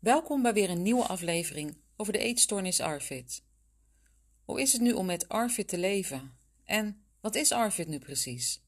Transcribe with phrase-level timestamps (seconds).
[0.00, 3.42] Welkom bij weer een nieuwe aflevering over de eetstoornis ARFID.
[4.44, 6.36] Hoe is het nu om met ARFID te leven?
[6.64, 8.62] En wat is ARFID nu precies?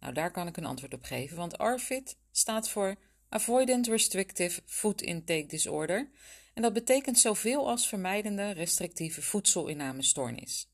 [0.00, 2.96] Nou, daar kan ik een antwoord op geven, want ARFID staat voor
[3.28, 6.10] Avoidant Restrictive Food Intake Disorder
[6.54, 10.68] en dat betekent zoveel als vermijdende restrictieve voedselinnamestoornis.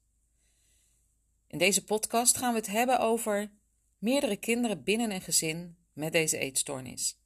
[1.47, 3.51] In deze podcast gaan we het hebben over
[3.99, 7.18] meerdere kinderen binnen een gezin met deze eetstoornis.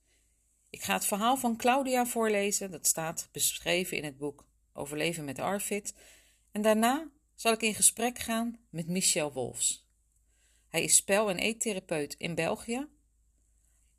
[0.73, 5.39] Ik ga het verhaal van Claudia voorlezen, dat staat beschreven in het boek Overleven met
[5.39, 5.95] Arvid.
[6.53, 9.87] En daarna zal ik in gesprek gaan met Michel Wolfs.
[10.69, 12.89] Hij is spel- en eettherapeut in België.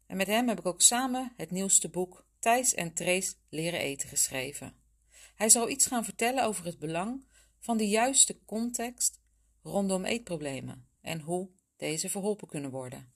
[0.08, 4.09] En met hem heb ik ook samen het nieuwste boek Thijs en Trace leren eten
[4.09, 4.76] geschreven.
[5.36, 7.26] Hij zal iets gaan vertellen over het belang
[7.59, 9.20] van de juiste context
[9.62, 13.14] rondom eetproblemen en hoe deze verholpen kunnen worden.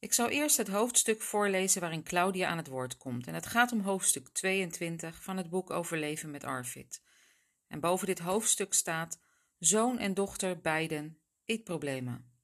[0.00, 3.26] Ik zal eerst het hoofdstuk voorlezen waarin Claudia aan het woord komt.
[3.26, 7.02] En het gaat om hoofdstuk 22 van het boek Overleven met Arvid.
[7.66, 9.20] En boven dit hoofdstuk staat:
[9.58, 12.40] Zoon en dochter beiden eetproblemen.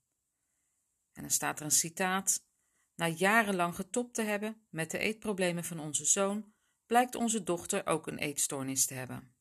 [1.12, 2.46] En dan staat er een citaat:
[2.94, 6.52] Na jarenlang getopt te hebben met de eetproblemen van onze zoon,
[6.86, 9.34] blijkt onze dochter ook een eetstoornis te hebben.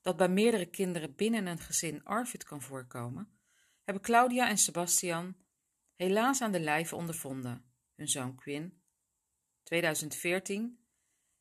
[0.00, 3.38] Dat bij meerdere kinderen binnen een gezin Arvid kan voorkomen,
[3.82, 5.36] hebben Claudia en Sebastian
[6.02, 7.64] helaas aan de lijve ondervonden.
[7.94, 8.82] Hun zoon Quinn,
[9.62, 10.78] 2014,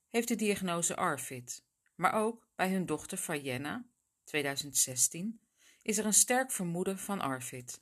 [0.10, 1.64] heeft de diagnose ARFID,
[1.96, 3.86] maar ook bij hun dochter Fayenna,
[4.24, 5.42] 2016,
[5.82, 7.82] is er een sterk vermoeden van ARFID.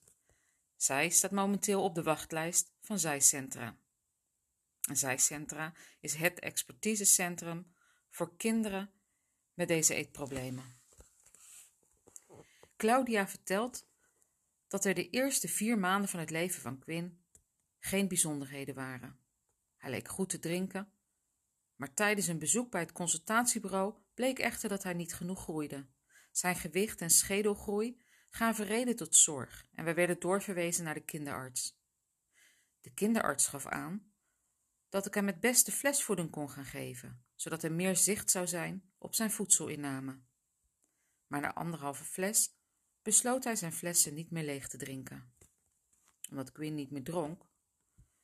[0.76, 3.78] Zij staat momenteel op de wachtlijst van Zijcentra.
[4.82, 7.74] Een Zijcentra is het expertisecentrum
[8.10, 8.92] voor kinderen
[9.54, 10.78] met deze eetproblemen.
[12.78, 13.88] Claudia vertelt
[14.70, 17.24] dat er de eerste vier maanden van het leven van Quinn
[17.80, 19.20] geen bijzonderheden waren.
[19.78, 20.94] Hij leek goed te drinken,
[21.76, 25.88] maar tijdens een bezoek bij het consultatiebureau bleek echter dat hij niet genoeg groeide.
[26.32, 31.78] Zijn gewicht en schedelgroei gaven reden tot zorg en wij werden doorverwezen naar de kinderarts.
[32.82, 34.14] De kinderarts gaf aan
[34.90, 38.92] dat ik hem het beste flesvoeding kon gaan geven, zodat er meer zicht zou zijn
[38.98, 40.20] op zijn voedselinname.
[41.28, 42.59] Maar na anderhalve fles
[43.10, 45.34] besloot hij zijn flessen niet meer leeg te drinken.
[46.30, 47.44] Omdat Quinn niet meer dronk,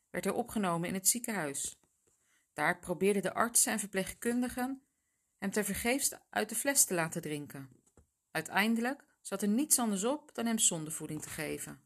[0.09, 1.79] werd hij opgenomen in het ziekenhuis.
[2.53, 4.81] Daar probeerden de artsen en verpleegkundigen
[5.37, 7.69] hem tevergeefs uit de fles te laten drinken.
[8.31, 11.81] Uiteindelijk zat er niets anders op dan hem zondevoeding te geven.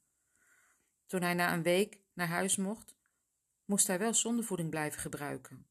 [1.06, 2.96] Toen hij na een week naar huis mocht,
[3.66, 5.68] moest hij wel zondevoeding blijven gebruiken,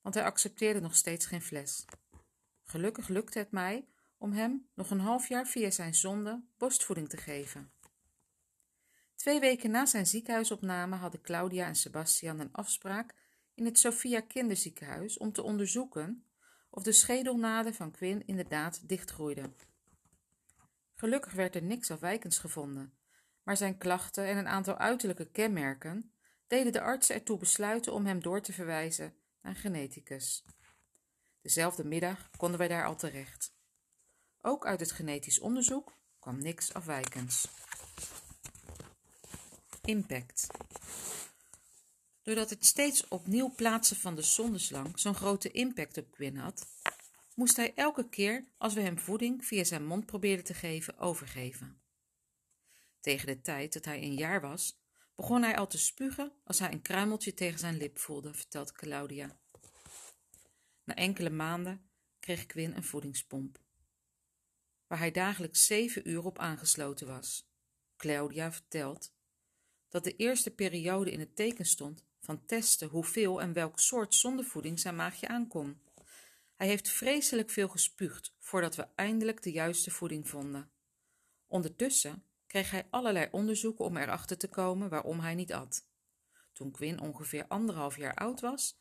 [0.00, 1.84] want hij accepteerde nog steeds geen fles.
[2.64, 3.86] Gelukkig lukte het mij
[4.22, 7.72] om hem nog een half jaar via zijn zonde borstvoeding te geven.
[9.14, 13.14] Twee weken na zijn ziekenhuisopname hadden Claudia en Sebastian een afspraak
[13.54, 16.26] in het Sophia Kinderziekenhuis om te onderzoeken
[16.70, 19.56] of de schedelnaden van Quinn inderdaad dichtgroeiden.
[20.94, 22.94] Gelukkig werd er niks afwijkends gevonden,
[23.42, 26.12] maar zijn klachten en een aantal uiterlijke kenmerken
[26.46, 30.44] deden de artsen ertoe besluiten om hem door te verwijzen naar een geneticus.
[31.40, 33.60] Dezelfde middag konden wij daar al terecht.
[34.44, 37.48] Ook uit het genetisch onderzoek kwam niks afwijkends.
[39.84, 40.46] Impact.
[42.22, 46.66] Doordat het steeds opnieuw plaatsen van de zondeslang zo'n grote impact op Quinn had,
[47.34, 51.82] moest hij elke keer als we hem voeding via zijn mond probeerden te geven, overgeven.
[53.00, 54.80] Tegen de tijd dat hij een jaar was,
[55.14, 59.38] begon hij al te spugen als hij een kruimeltje tegen zijn lip voelde, vertelt Claudia.
[60.84, 63.60] Na enkele maanden kreeg Quinn een voedingspomp
[64.92, 67.48] waar hij dagelijks zeven uur op aangesloten was.
[67.96, 69.12] Claudia vertelt
[69.88, 74.80] dat de eerste periode in het teken stond van testen hoeveel en welk soort zondevoeding
[74.80, 75.82] zijn maagje aankon.
[76.56, 80.70] Hij heeft vreselijk veel gespuugd voordat we eindelijk de juiste voeding vonden.
[81.46, 85.86] Ondertussen kreeg hij allerlei onderzoeken om erachter te komen waarom hij niet at.
[86.52, 88.78] Toen Quinn ongeveer anderhalf jaar oud was,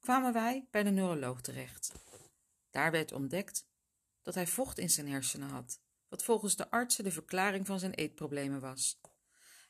[0.00, 1.92] kwamen wij bij de neuroloog terecht.
[2.70, 3.70] Daar werd ontdekt
[4.22, 7.94] dat hij vocht in zijn hersenen had, wat volgens de artsen de verklaring van zijn
[7.94, 9.00] eetproblemen was.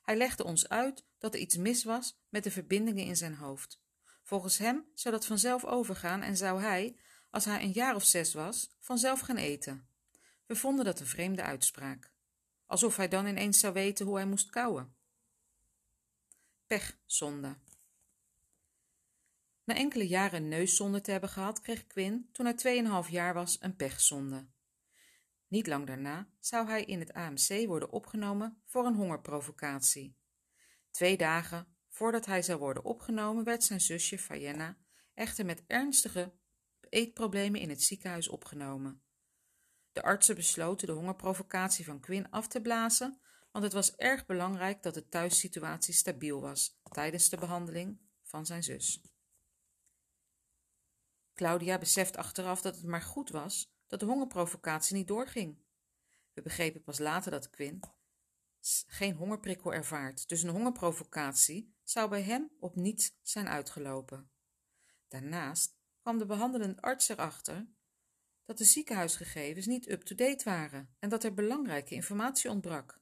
[0.02, 3.80] Hij legde ons uit dat er iets mis was met de verbindingen in zijn hoofd.
[4.22, 6.96] Volgens hem zou dat vanzelf overgaan en zou hij,
[7.30, 9.88] als hij een jaar of zes was, vanzelf gaan eten.
[10.46, 12.12] We vonden dat een vreemde uitspraak.
[12.66, 14.94] Alsof hij dan ineens zou weten hoe hij moest kauwen.
[16.66, 17.56] Pechzonde.
[19.64, 23.56] Na enkele jaren een neuszonde te hebben gehad, kreeg Quinn, toen hij 2,5 jaar was,
[23.60, 24.46] een pechzonde.
[25.48, 30.16] Niet lang daarna zou hij in het AMC worden opgenomen voor een hongerprovocatie.
[30.90, 34.76] Twee dagen Voordat hij zou worden opgenomen, werd zijn zusje Fayenna
[35.14, 36.32] echter met ernstige
[36.88, 39.02] eetproblemen in het ziekenhuis opgenomen.
[39.92, 43.20] De artsen besloten de hongerprovocatie van Quinn af te blazen,
[43.50, 48.62] want het was erg belangrijk dat de thuissituatie stabiel was tijdens de behandeling van zijn
[48.62, 49.11] zus.
[51.42, 55.58] Claudia beseft achteraf dat het maar goed was dat de hongerprovocatie niet doorging.
[56.32, 57.80] We begrepen pas later dat Quinn
[58.86, 64.30] geen hongerprikkel ervaart, dus een hongerprovocatie zou bij hem op niets zijn uitgelopen.
[65.08, 67.66] Daarnaast kwam de behandelende arts erachter
[68.44, 73.00] dat de ziekenhuisgegevens niet up-to-date waren en dat er belangrijke informatie ontbrak.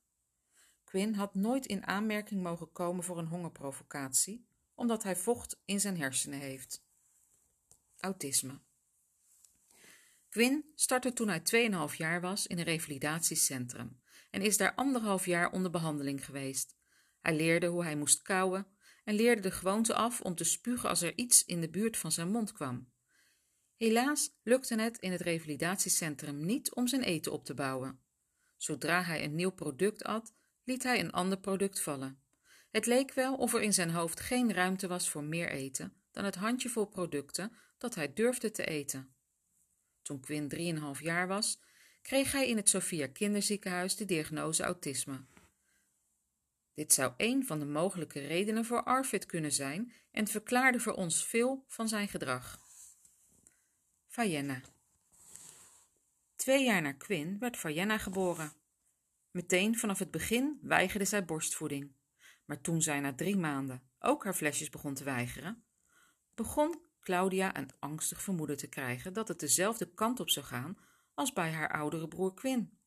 [0.84, 5.98] Quinn had nooit in aanmerking mogen komen voor een hongerprovocatie, omdat hij vocht in zijn
[5.98, 6.88] hersenen heeft.
[8.00, 8.60] Autisme.
[10.28, 11.42] Quinn startte toen hij
[11.90, 14.00] 2,5 jaar was in een revalidatiecentrum
[14.30, 16.76] en is daar anderhalf jaar onder behandeling geweest.
[17.20, 18.66] Hij leerde hoe hij moest kauwen
[19.04, 22.12] en leerde de gewoonte af om te spugen als er iets in de buurt van
[22.12, 22.92] zijn mond kwam.
[23.76, 28.00] Helaas lukte het in het revalidatiecentrum niet om zijn eten op te bouwen.
[28.56, 32.22] Zodra hij een nieuw product at, liet hij een ander product vallen.
[32.70, 36.24] Het leek wel of er in zijn hoofd geen ruimte was voor meer eten dan
[36.24, 39.14] het handjevol producten dat hij durfde te eten.
[40.02, 41.60] Toen Quinn 3,5 jaar was,
[42.02, 45.24] kreeg hij in het Sophia Kinderziekenhuis de diagnose autisme.
[46.74, 51.26] Dit zou een van de mogelijke redenen voor Arvid kunnen zijn en verklaarde voor ons
[51.26, 52.58] veel van zijn gedrag.
[54.06, 54.60] Fayenna
[56.36, 58.52] Twee jaar na Quinn werd Fayenna geboren.
[59.30, 61.92] Meteen vanaf het begin weigerde zij borstvoeding.
[62.44, 65.64] Maar toen zij na drie maanden ook haar flesjes begon te weigeren,
[66.34, 70.78] begon Claudia een angstig vermoeden te krijgen dat het dezelfde kant op zou gaan
[71.14, 72.78] als bij haar oudere broer Quinn.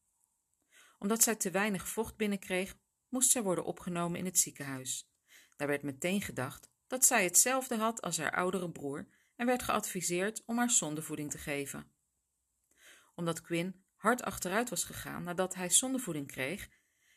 [0.99, 2.75] Omdat zij te weinig vocht binnenkreeg,
[3.09, 5.11] moest zij worden opgenomen in het ziekenhuis.
[5.55, 10.43] Daar werd meteen gedacht dat zij hetzelfde had als haar oudere broer en werd geadviseerd
[10.45, 11.91] om haar zondevoeding te geven.
[13.15, 16.69] Omdat Quinn hard achteruit was gegaan nadat hij zondevoeding kreeg,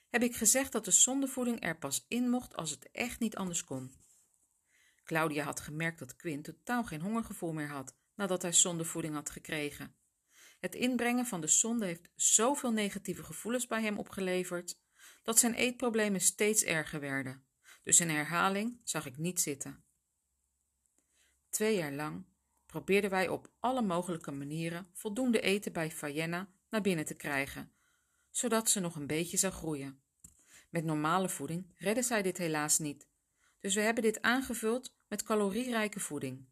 [0.08, 3.64] heb ik gezegd dat de zondevoeding er pas in mocht als het echt niet anders
[3.64, 4.04] kon.
[5.06, 9.94] Claudia had gemerkt dat Quinn totaal geen hongergevoel meer had nadat hij zondevoeding had gekregen.
[10.60, 14.78] Het inbrengen van de zonde heeft zoveel negatieve gevoelens bij hem opgeleverd
[15.22, 17.44] dat zijn eetproblemen steeds erger werden.
[17.82, 19.84] Dus in herhaling zag ik niet zitten.
[21.50, 22.24] Twee jaar lang
[22.66, 27.72] probeerden wij op alle mogelijke manieren voldoende eten bij Fayenna naar binnen te krijgen,
[28.30, 30.00] zodat ze nog een beetje zou groeien.
[30.70, 33.08] Met normale voeding redden zij dit helaas niet,
[33.60, 36.46] dus we hebben dit aangevuld met calorierijke voeding.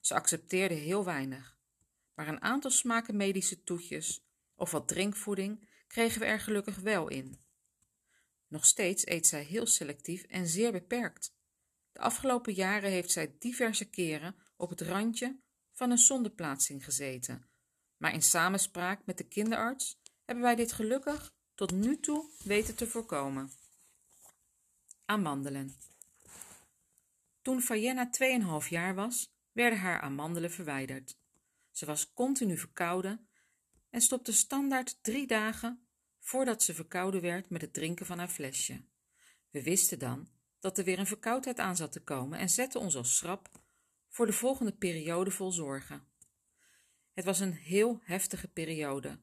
[0.00, 1.58] Ze accepteerde heel weinig,
[2.14, 4.24] maar een aantal smaken medische toetjes
[4.54, 7.40] of wat drinkvoeding kregen we er gelukkig wel in.
[8.46, 11.34] Nog steeds eet zij heel selectief en zeer beperkt.
[11.92, 15.40] De afgelopen jaren heeft zij diverse keren op het randje
[15.72, 17.48] van een zondeplaatsing gezeten,
[17.96, 22.86] maar in samenspraak met de kinderarts hebben wij dit gelukkig tot nu toe weten te
[22.86, 23.52] voorkomen.
[25.04, 25.89] Amandelen.
[27.42, 28.10] Toen Fayenna
[28.62, 31.18] 2,5 jaar was, werden haar amandelen verwijderd.
[31.70, 33.28] Ze was continu verkouden
[33.90, 35.86] en stopte standaard drie dagen
[36.18, 38.84] voordat ze verkouden werd met het drinken van haar flesje.
[39.50, 40.28] We wisten dan
[40.58, 43.50] dat er weer een verkoudheid aan zat te komen en zetten ons als schrap
[44.08, 46.08] voor de volgende periode vol zorgen.
[47.12, 49.20] Het was een heel heftige periode,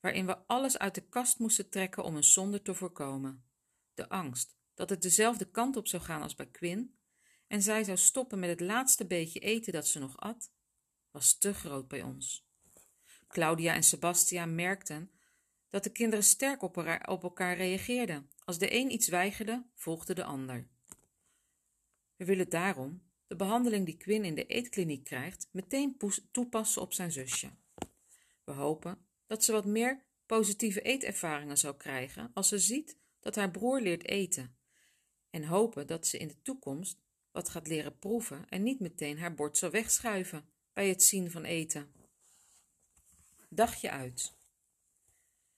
[0.00, 3.44] waarin we alles uit de kast moesten trekken om een zonde te voorkomen.
[3.94, 6.97] De angst dat het dezelfde kant op zou gaan als bij Quinn
[7.48, 10.50] en zij zou stoppen met het laatste beetje eten dat ze nog at,
[11.10, 12.46] was te groot bij ons.
[13.28, 15.10] Claudia en Sebastian merkten
[15.68, 16.76] dat de kinderen sterk op,
[17.22, 18.30] elkaar reageerden.
[18.44, 20.68] Als de een iets weigerde, volgde de ander.
[22.16, 25.96] We willen daarom de behandeling die Quinn in de eetkliniek krijgt meteen
[26.30, 27.50] toepassen op zijn zusje.
[28.44, 33.50] We hopen dat ze wat meer positieve eetervaringen zal krijgen als ze ziet dat haar
[33.50, 34.56] broer leert eten
[35.30, 36.98] en hopen dat ze in de toekomst
[37.38, 41.44] wat gaat leren proeven en niet meteen haar bord zal wegschuiven bij het zien van
[41.44, 41.92] eten.
[43.48, 44.34] Dagje uit.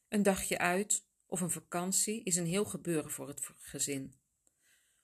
[0.09, 4.15] Een dagje uit of een vakantie is een heel gebeuren voor het gezin.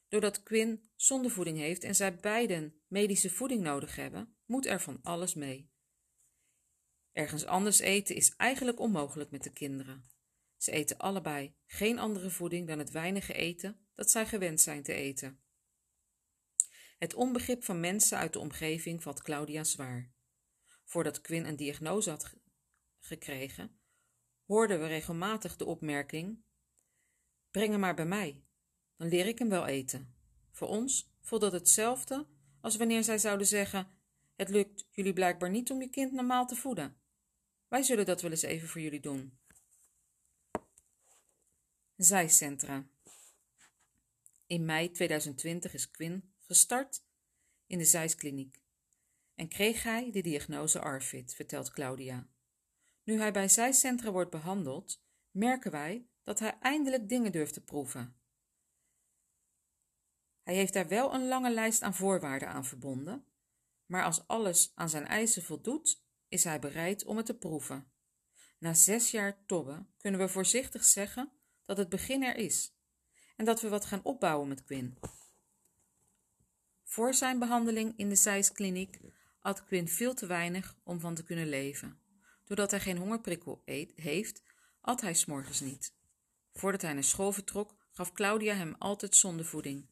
[0.09, 5.35] Doordat Quinn zondevoeding heeft en zij beiden medische voeding nodig hebben, moet er van alles
[5.35, 5.71] mee.
[7.12, 10.11] Ergens anders eten is eigenlijk onmogelijk met de kinderen.
[10.56, 14.92] Ze eten allebei geen andere voeding dan het weinige eten dat zij gewend zijn te
[14.92, 15.45] eten.
[16.98, 20.10] Het onbegrip van mensen uit de omgeving valt Claudia zwaar.
[20.84, 22.34] Voordat Quinn een diagnose had
[22.98, 23.80] gekregen,
[24.44, 26.44] hoorden we regelmatig de opmerking:
[27.50, 28.44] Breng hem maar bij mij,
[28.96, 30.14] dan leer ik hem wel eten.
[30.50, 32.26] Voor ons voelt dat hetzelfde
[32.60, 33.88] als wanneer zij zouden zeggen:
[34.36, 36.96] Het lukt jullie blijkbaar niet om je kind normaal te voeden.
[37.68, 39.38] Wij zullen dat wel eens even voor jullie doen.
[41.96, 42.86] Zijcentra.
[44.46, 47.04] In mei 2020 is Quinn gestart
[47.66, 48.64] in de Zijskliniek
[49.34, 52.28] en kreeg hij de diagnose ARFID, vertelt Claudia.
[53.02, 58.16] Nu hij bij Zijcentra wordt behandeld, merken wij dat hij eindelijk dingen durft te proeven.
[60.42, 63.26] Hij heeft daar wel een lange lijst aan voorwaarden aan verbonden,
[63.86, 67.90] maar als alles aan zijn eisen voldoet, is hij bereid om het te proeven.
[68.58, 71.32] Na zes jaar tobben kunnen we voorzichtig zeggen
[71.64, 72.74] dat het begin er is
[73.36, 74.98] en dat we wat gaan opbouwen met Quinn.
[76.96, 78.98] Voor zijn behandeling in de Zijskliniek
[79.40, 82.00] at Quinn veel te weinig om van te kunnen leven.
[82.44, 84.42] Doordat hij geen hongerprikkel eet, heeft,
[84.80, 85.94] at hij s'morgens niet.
[86.52, 89.88] Voordat hij naar school vertrok, gaf Claudia hem altijd zondevoeding.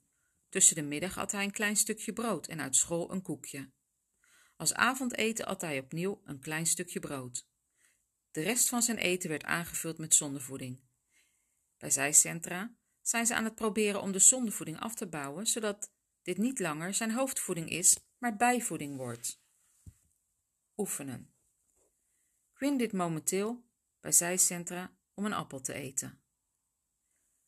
[0.48, 3.70] Tussen de middag at hij een klein stukje brood en uit school een koekje.
[4.56, 7.46] Als avondeten at hij opnieuw een klein stukje brood.
[8.30, 10.80] De rest van zijn eten werd aangevuld met zondevoeding.
[11.78, 15.92] Bij zijcentra zijn ze aan het proberen om de zondevoeding af te bouwen, zodat
[16.24, 19.42] dit niet langer zijn hoofdvoeding is, maar bijvoeding wordt.
[20.76, 21.34] Oefenen.
[22.52, 23.64] Quinn dit momenteel
[24.00, 26.22] bij zijcentra om een appel te eten.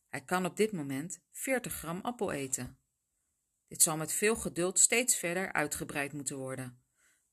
[0.07, 2.79] Hij kan op dit moment 40 gram appel eten.
[3.67, 6.81] Dit zal met veel geduld steeds verder uitgebreid moeten worden.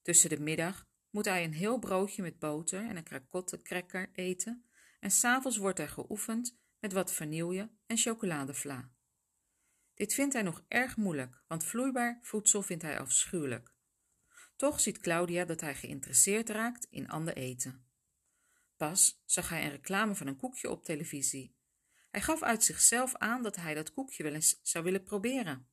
[0.03, 4.65] Tussen de middag moet hij een heel broodje met boter en een krakotte cracker eten
[5.01, 8.94] en s'avonds wordt hij geoefend met wat vanille en chocoladevla.
[9.95, 13.73] Dit vindt hij nog erg moeilijk, want vloeibaar voedsel vindt hij afschuwelijk.
[14.57, 17.87] Toch ziet Claudia dat hij geïnteresseerd raakt in ander eten.
[18.77, 21.57] Pas zag hij een reclame van een koekje op televisie.
[22.11, 25.69] Hij gaf uit zichzelf aan dat hij dat koekje wel eens zou willen proberen.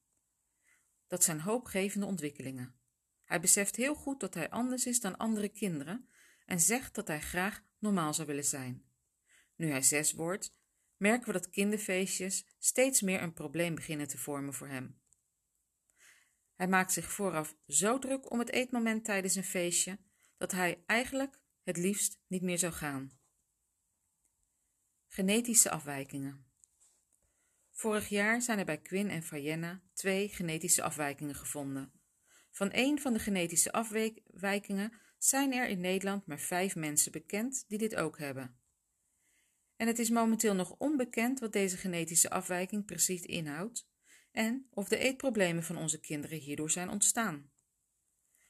[1.08, 2.76] Dat zijn hoopgevende ontwikkelingen.
[3.24, 6.10] Hij beseft heel goed dat hij anders is dan andere kinderen
[6.46, 8.86] en zegt dat hij graag normaal zou willen zijn.
[9.56, 10.56] Nu hij zes wordt,
[11.02, 15.00] merken we dat kinderfeestjes steeds meer een probleem beginnen te vormen voor hem.
[16.56, 20.00] Hij maakt zich vooraf zo druk om het eetmoment tijdens een feestje
[20.38, 23.20] dat hij eigenlijk het liefst niet meer zou gaan.
[25.08, 26.46] Genetische afwijkingen.
[27.72, 31.92] Vorig jaar zijn er bij Quinn en Fayenna twee genetische afwijkingen gevonden.
[32.52, 37.78] Van één van de genetische afwijkingen zijn er in Nederland maar vijf mensen bekend die
[37.78, 38.61] dit ook hebben.
[39.82, 43.88] En het is momenteel nog onbekend wat deze genetische afwijking precies inhoudt
[44.32, 47.52] en of de eetproblemen van onze kinderen hierdoor zijn ontstaan.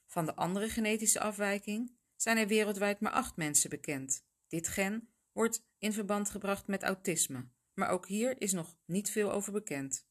[0.06, 4.26] Van de andere genetische afwijking zijn er wereldwijd maar acht mensen bekend.
[4.48, 9.32] Dit gen wordt in verband gebracht met autisme, maar ook hier is nog niet veel
[9.32, 10.08] over bekend.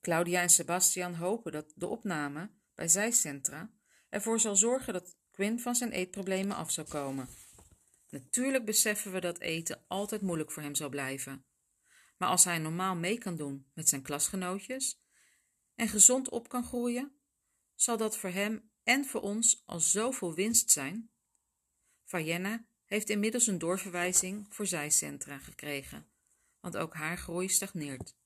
[0.00, 3.70] Claudia en Sebastian hopen dat de opname bij zijcentra
[4.08, 7.28] ervoor zal zorgen dat Quinn van zijn eetproblemen af zal komen.
[8.14, 11.44] Natuurlijk beseffen we dat eten altijd moeilijk voor hem zal blijven.
[12.18, 15.02] Maar als hij normaal mee kan doen met zijn klasgenootjes
[15.74, 17.18] en gezond op kan groeien,
[17.74, 21.10] zal dat voor hem en voor ons al zoveel winst zijn.
[22.04, 26.06] Fayenna heeft inmiddels een doorverwijzing voor zijcentra gekregen,
[26.60, 28.16] want ook haar groei stagneert.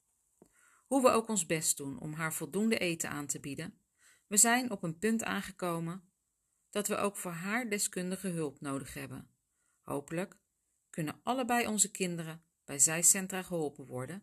[0.86, 3.80] Hoe we ook ons best doen om haar voldoende eten aan te bieden,
[4.26, 6.12] we zijn op een punt aangekomen
[6.70, 9.36] dat we ook voor haar deskundige hulp nodig hebben.
[9.88, 10.36] Hopelijk
[10.90, 14.22] kunnen allebei onze kinderen bij zijcentra geholpen worden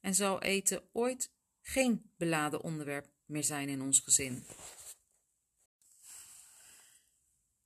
[0.00, 4.44] en zal eten ooit geen beladen onderwerp meer zijn in ons gezin.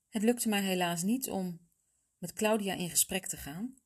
[0.09, 1.69] Het lukte mij helaas niet om
[2.19, 3.77] met Claudia in gesprek te gaan.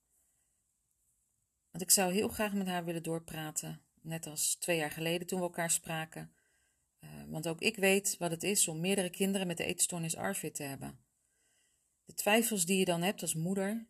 [1.71, 5.39] Want ik zou heel graag met haar willen doorpraten, net als twee jaar geleden toen
[5.39, 6.33] we elkaar spraken.
[7.01, 10.55] Uh, want ook ik weet wat het is om meerdere kinderen met de eetstoornis ARFID
[10.55, 11.08] te hebben.
[12.09, 13.87] De twijfels die je dan hebt als moeder,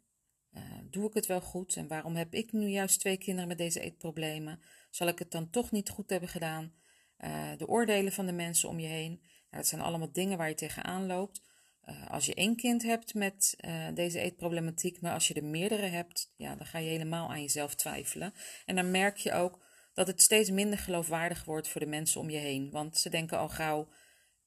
[0.53, 3.59] uh, doe ik het wel goed en waarom heb ik nu juist twee kinderen met
[3.59, 4.61] deze eetproblemen?
[4.91, 6.73] Zal ik het dan toch niet goed hebben gedaan?
[7.19, 10.49] Uh, de oordelen van de mensen om je heen, nou, dat zijn allemaal dingen waar
[10.49, 11.43] je tegenaan loopt.
[11.85, 13.57] Uh, als je één kind hebt met
[13.95, 17.75] deze eetproblematiek, maar als je er meerdere hebt, ja, dan ga je helemaal aan jezelf
[17.75, 18.35] twijfelen.
[18.65, 22.31] En dan merk je ook dat het steeds minder geloofwaardig wordt voor de mensen om
[22.31, 22.71] je heen.
[22.71, 23.89] Want ze denken al gauw,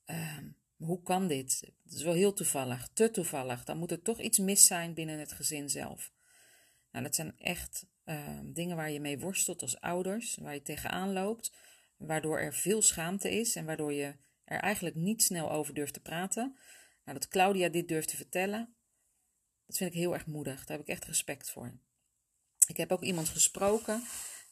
[0.05, 0.49] ehm,
[0.81, 1.71] hoe kan dit?
[1.83, 3.63] Het is wel heel toevallig, te toevallig.
[3.63, 6.11] Dan moet er toch iets mis zijn binnen het gezin zelf.
[6.91, 11.13] Nou, dat zijn echt ehm, dingen waar je mee worstelt als ouders, waar je tegenaan
[11.13, 11.53] loopt,
[11.97, 16.01] waardoor er veel schaamte is en waardoor je er eigenlijk niet snel over durft te
[16.01, 16.57] praten.
[17.05, 18.75] Nou, dat Claudia dit durft te vertellen,
[19.65, 20.65] dat vind ik heel erg moedig.
[20.65, 21.79] Daar heb ik echt respect voor.
[22.67, 24.03] Ik heb ook iemand gesproken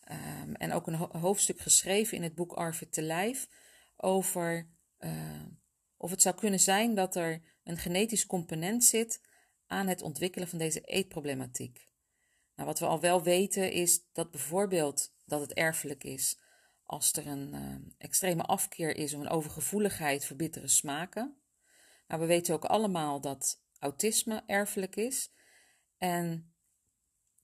[0.03, 3.48] ehm, en ook een hoofdstuk geschreven in het boek Arvid te Lijf
[3.95, 4.69] over
[5.00, 5.43] uh,
[6.00, 9.22] of het zou kunnen zijn dat er een genetisch component zit
[9.68, 11.88] aan het ontwikkelen van deze eetproblematiek.
[12.56, 16.39] Nou, wat we al wel weten is dat bijvoorbeeld dat het erfelijk is
[16.84, 21.41] als er een uh, extreme afkeer is of een overgevoeligheid voor bittere smaken.
[22.08, 25.32] Maar we weten ook allemaal dat autisme erfelijk is.
[25.98, 26.53] En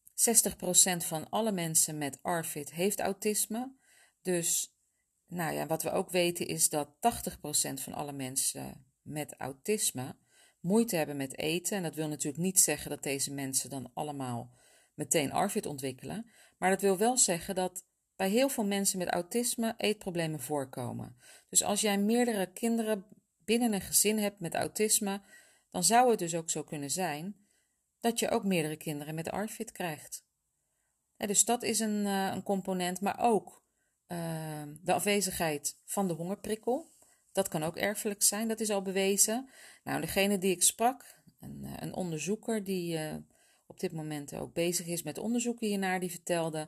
[0.09, 3.75] 60% van alle mensen met ARFID heeft autisme.
[4.21, 4.74] Dus
[5.27, 6.93] nou ja, wat we ook weten is dat 80%
[7.73, 10.17] van alle mensen met autisme
[10.59, 11.77] moeite hebben met eten.
[11.77, 14.57] En dat wil natuurlijk niet zeggen dat deze mensen dan allemaal
[14.93, 16.31] meteen ARFID ontwikkelen.
[16.57, 21.17] Maar dat wil wel zeggen dat bij heel veel mensen met autisme eetproblemen voorkomen.
[21.49, 23.05] Dus als jij meerdere kinderen
[23.37, 25.21] binnen een gezin hebt met autisme,
[25.69, 27.47] dan zou het dus ook zo kunnen zijn
[27.99, 30.25] dat je ook meerdere kinderen met ARFID krijgt.
[31.17, 33.64] dus dat is een, uh, een component, maar ook
[34.07, 36.89] uh, de afwezigheid van de hongerprikkel.
[37.31, 39.49] Dat kan ook erfelijk zijn, dat is al bewezen.
[39.83, 43.15] Nou, degene die ik sprak, een, uh, een onderzoeker die uh,
[43.67, 46.67] op dit moment ook bezig is met onderzoeken hiernaar, die vertelde: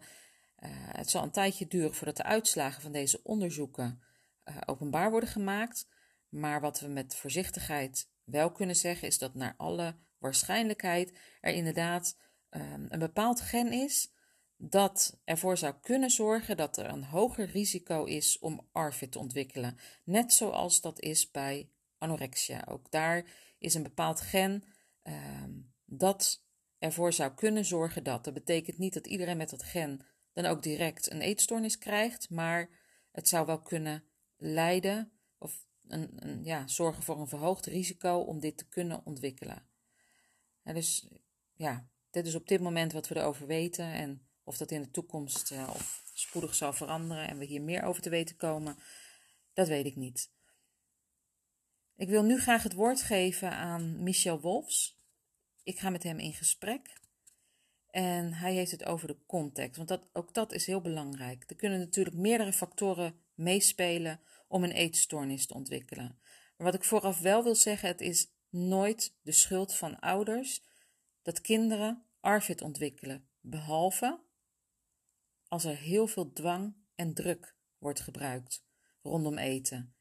[0.91, 4.01] het zal een tijdje duren voordat de uitslagen van deze onderzoeken
[4.65, 5.87] openbaar worden gemaakt.
[6.29, 12.17] Maar wat we met voorzichtigheid wel kunnen zeggen, is dat naar alle waarschijnlijkheid er inderdaad
[12.49, 14.11] um, een bepaald gen is
[14.57, 19.77] dat ervoor zou kunnen zorgen dat er een hoger risico is om ARFID te ontwikkelen.
[20.03, 22.65] Net zoals dat is bij anorexia.
[22.67, 23.25] Ook daar
[23.57, 24.63] is een bepaald gen
[25.03, 26.43] um, dat
[26.77, 28.23] ervoor zou kunnen zorgen dat.
[28.23, 30.01] Dat betekent niet dat iedereen met dat gen
[30.33, 32.69] dan ook direct een eetstoornis krijgt, maar
[33.11, 34.03] het zou wel kunnen
[34.37, 39.67] leiden of een, een, ja, zorgen voor een verhoogd risico om dit te kunnen ontwikkelen.
[40.63, 41.07] En dus
[41.53, 43.85] ja, dit is op dit moment wat we erover weten.
[43.85, 47.83] En of dat in de toekomst uh, of spoedig zal veranderen en we hier meer
[47.83, 48.77] over te weten komen,
[49.53, 50.31] dat weet ik niet.
[51.95, 55.01] Ik wil nu graag het woord geven aan Michel Wolfs.
[55.63, 57.01] Ik ga met hem in gesprek.
[57.89, 61.43] En hij heeft het over de context, want dat, ook dat is heel belangrijk.
[61.49, 66.19] Er kunnen natuurlijk meerdere factoren meespelen om een eetstoornis te ontwikkelen.
[66.57, 70.63] Maar wat ik vooraf wel wil zeggen, het is nooit de schuld van ouders
[71.21, 74.25] dat kinderen ARFID ontwikkelen, behalve
[75.47, 78.65] als er heel veel dwang en druk wordt gebruikt
[79.01, 79.95] rondom eten.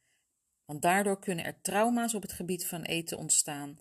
[0.65, 3.81] Want daardoor kunnen er trauma's op het gebied van eten ontstaan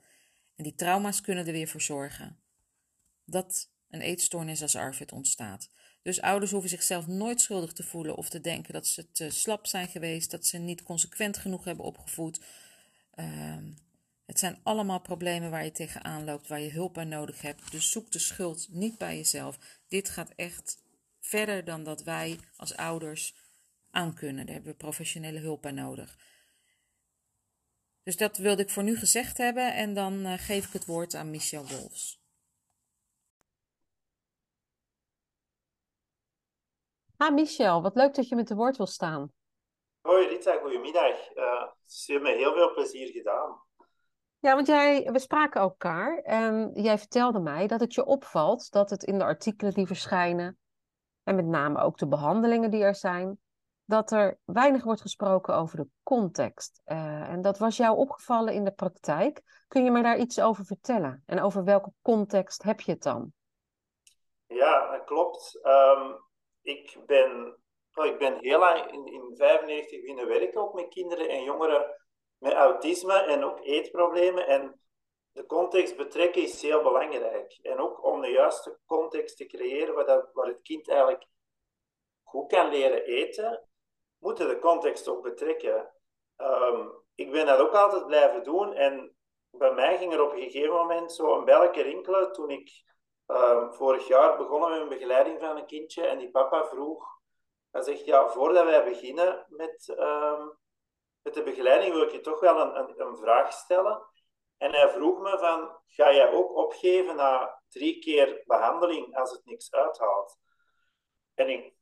[0.56, 2.39] en die trauma's kunnen er weer voor zorgen
[3.25, 5.69] dat een eetstoornis als ARFID ontstaat.
[6.01, 9.67] Dus ouders hoeven zichzelf nooit schuldig te voelen of te denken dat ze te slap
[9.67, 12.41] zijn geweest, dat ze niet consequent genoeg hebben opgevoed.
[13.15, 13.78] Um,
[14.25, 17.71] het zijn allemaal problemen waar je tegenaan loopt, waar je hulp bij nodig hebt.
[17.71, 19.58] Dus zoek de schuld niet bij jezelf.
[19.88, 20.84] Dit gaat echt
[21.26, 23.36] verder dan dat wij als ouders
[23.92, 24.46] aan kunnen.
[24.46, 26.18] Daar hebben we professionele hulp bij nodig.
[28.04, 31.16] Dus dat wilde ik voor nu gezegd hebben en dan uh, geef ik het woord
[31.16, 32.24] aan Michel Wolfs.
[37.18, 39.32] Ah, Michel, wat leuk dat je met de woord wil staan.
[40.02, 41.36] Hoi Rita, goedemiddag.
[41.36, 43.64] Uh, het heeft me heel veel plezier gedaan.
[44.40, 48.90] Ja, want jij, we spraken elkaar en jij vertelde mij dat het je opvalt dat
[48.90, 50.60] het in de artikelen die verschijnen,
[51.26, 53.40] en met name ook de behandelingen die er zijn,
[53.86, 56.82] dat er weinig wordt gesproken over de context.
[56.86, 59.42] Uh, en dat was jou opgevallen in de praktijk.
[59.68, 61.24] Kun je me daar iets over vertellen?
[61.26, 63.34] En over welke context heb je het dan?
[64.46, 65.60] Ja, dat klopt.
[65.64, 66.24] Um,
[66.62, 67.58] ik, ben,
[67.94, 71.96] oh, ik ben heel lang in, in 95 binnen werken ook met kinderen en jongeren
[72.38, 74.48] met autisme en ook eetproblemen.
[74.48, 74.80] En
[75.36, 77.60] de context betrekken is heel belangrijk.
[77.62, 81.26] En ook om de juiste context te creëren waar, dat, waar het kind eigenlijk
[82.24, 83.67] goed kan leren eten,
[84.17, 85.93] moeten de context ook betrekken.
[86.38, 88.74] Um, ik ben dat ook altijd blijven doen.
[88.74, 89.15] En
[89.50, 92.84] bij mij ging er op een gegeven moment zo een belletje rinkelen toen ik
[93.28, 96.06] um, vorig jaar begonnen met een begeleiding van een kindje.
[96.06, 97.19] En die papa vroeg,
[97.71, 100.58] hij zegt, ja, voordat wij beginnen met um,
[101.21, 104.02] met de begeleiding wil ik je toch wel een, een, een, vraag stellen.
[104.58, 109.46] En hij vroeg me van, ga jij ook opgeven na drie keer behandeling als het
[109.46, 110.38] niks uithaalt?
[111.34, 111.74] En ik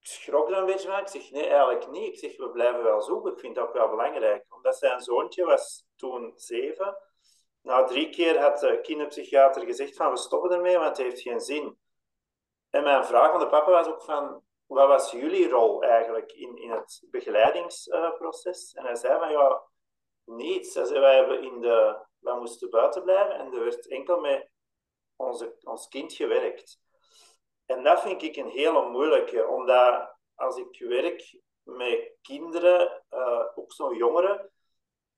[0.00, 1.00] schrok er een beetje van.
[1.00, 2.12] Ik zeg, nee, eigenlijk niet.
[2.12, 3.32] Ik zeg, we blijven wel zoeken.
[3.32, 4.44] Ik vind dat wel belangrijk.
[4.48, 6.96] Omdat zijn zoontje was toen zeven.
[7.62, 11.40] Na drie keer had de kinderpsychiater gezegd van, we stoppen ermee, want het heeft geen
[11.40, 11.78] zin.
[12.70, 16.56] En mijn vraag aan de papa was ook van, wat was jullie rol eigenlijk in,
[16.56, 18.74] in het begeleidingsproces?
[18.74, 19.62] en hij zei van ja,
[20.24, 20.74] niets.
[20.74, 24.50] Hij zei, wij, hebben in de, wij moesten buiten blijven en er werd enkel met
[25.16, 26.80] onze, ons kind gewerkt.
[27.66, 33.72] En dat vind ik een hele moeilijke, omdat als ik werk met kinderen, uh, ook
[33.72, 34.50] zo'n jongeren,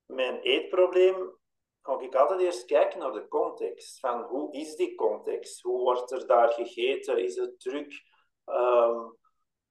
[0.07, 1.39] met een eetprobleem,
[1.83, 4.01] ga ik altijd eerst kijken naar de context.
[4.01, 5.63] Van hoe is die context?
[5.63, 7.19] Hoe wordt er daar gegeten?
[7.19, 8.03] Is het druk?
[8.45, 9.09] Ehm,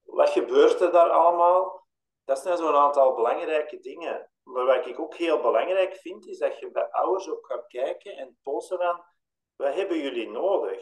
[0.02, 1.88] wat gebeurt er daar allemaal?
[2.24, 4.31] Dat zijn zo'n aantal belangrijke dingen.
[4.44, 8.18] Maar wat ik ook heel belangrijk vind, is dat je bij ouders ook gaat kijken
[8.18, 9.04] en polsen van,
[9.56, 10.80] wat hebben jullie nodig?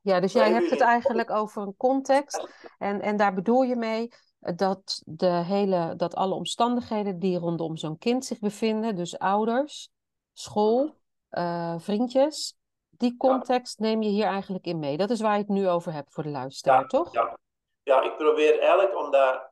[0.00, 2.48] Ja, dus jij hebt het eigenlijk over een context.
[2.78, 4.08] En, en daar bedoel je mee
[4.38, 9.90] dat, de hele, dat alle omstandigheden die rondom zo'n kind zich bevinden, dus ouders,
[10.32, 10.94] school,
[11.30, 12.56] uh, vriendjes,
[12.90, 14.96] die context neem je hier eigenlijk in mee.
[14.96, 17.12] Dat is waar je het nu over hebt voor de luisteraar, toch?
[17.12, 17.38] Ja.
[17.82, 19.49] ja, ik probeer eigenlijk omdat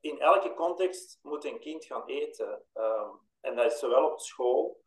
[0.00, 2.62] in elke context moet een kind gaan eten.
[2.74, 4.80] Um, en dat is zowel op school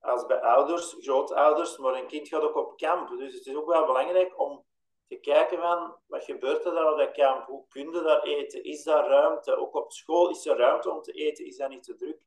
[0.00, 3.08] als bij ouders, grootouders, maar een kind gaat ook op kamp.
[3.08, 4.64] Dus het is ook wel belangrijk om
[5.08, 7.46] te kijken van, wat gebeurt er daar op dat kamp?
[7.46, 8.64] Hoe kun je daar eten?
[8.64, 9.56] Is daar ruimte?
[9.56, 11.46] Ook op school is er ruimte om te eten?
[11.46, 12.20] Is dat niet te druk?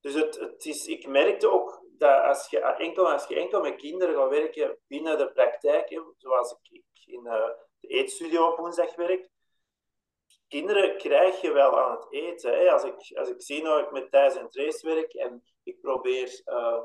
[0.00, 3.76] Dus het, het is, ik merkte ook dat als je, enkel, als je enkel met
[3.76, 7.48] kinderen gaat werken binnen de praktijk, zoals ik in uh,
[7.80, 9.28] de eetstudio op woensdag werk,
[10.48, 12.58] kinderen krijg je wel aan het eten.
[12.58, 12.72] Hè.
[12.72, 16.42] Als, ik, als ik zie nou ik met Thijs en Trace werk en ik probeer
[16.46, 16.80] uh,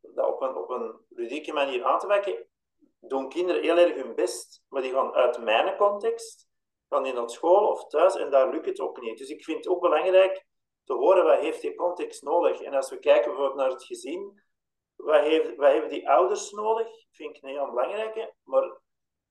[0.00, 2.46] dat op een, op een ludieke manier aan te werken,
[3.00, 4.64] doen kinderen heel erg hun best.
[4.68, 6.48] Maar die gaan uit mijn context,
[6.88, 9.18] van in het school of thuis, en daar lukt het ook niet.
[9.18, 10.44] Dus ik vind het ook belangrijk
[10.84, 12.60] te horen wat heeft die context nodig.
[12.60, 14.42] En als we kijken bijvoorbeeld naar het gezin,
[14.96, 16.88] wat, heeft, wat hebben die ouders nodig?
[17.10, 18.34] Vind ik een heel belangrijke.
[18.42, 18.80] Maar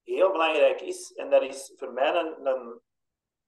[0.04, 2.82] heel belangrijk is, en dat is voor mij een, een,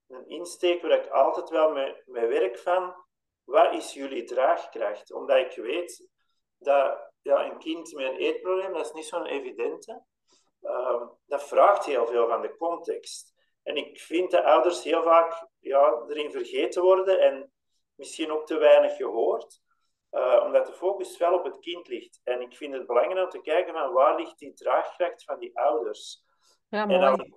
[0.07, 2.95] een insteek waar ik altijd wel mee, mee werk van,
[3.43, 5.13] wat is jullie draagkracht?
[5.13, 6.07] Omdat ik weet
[6.57, 10.03] dat ja, een kind met een eetprobleem, dat is niet zo'n evidente.
[10.61, 13.33] Uh, dat vraagt heel veel van de context.
[13.63, 17.51] En ik vind dat ouders heel vaak ja, erin vergeten worden en
[17.95, 19.61] misschien ook te weinig gehoord,
[20.11, 22.21] uh, omdat de focus wel op het kind ligt.
[22.23, 25.57] En ik vind het belangrijk om te kijken van waar ligt die draagkracht van die
[25.59, 26.23] ouders.
[26.67, 26.99] Ja, mooi.
[26.99, 27.33] En als, ik,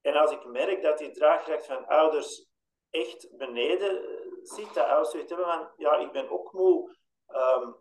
[0.00, 2.48] en als ik merk dat die draagkracht van ouders
[2.90, 6.96] echt beneden zit, dat ouders zoiets hebben van, ja, ik ben ook moe.
[7.28, 7.76] Um,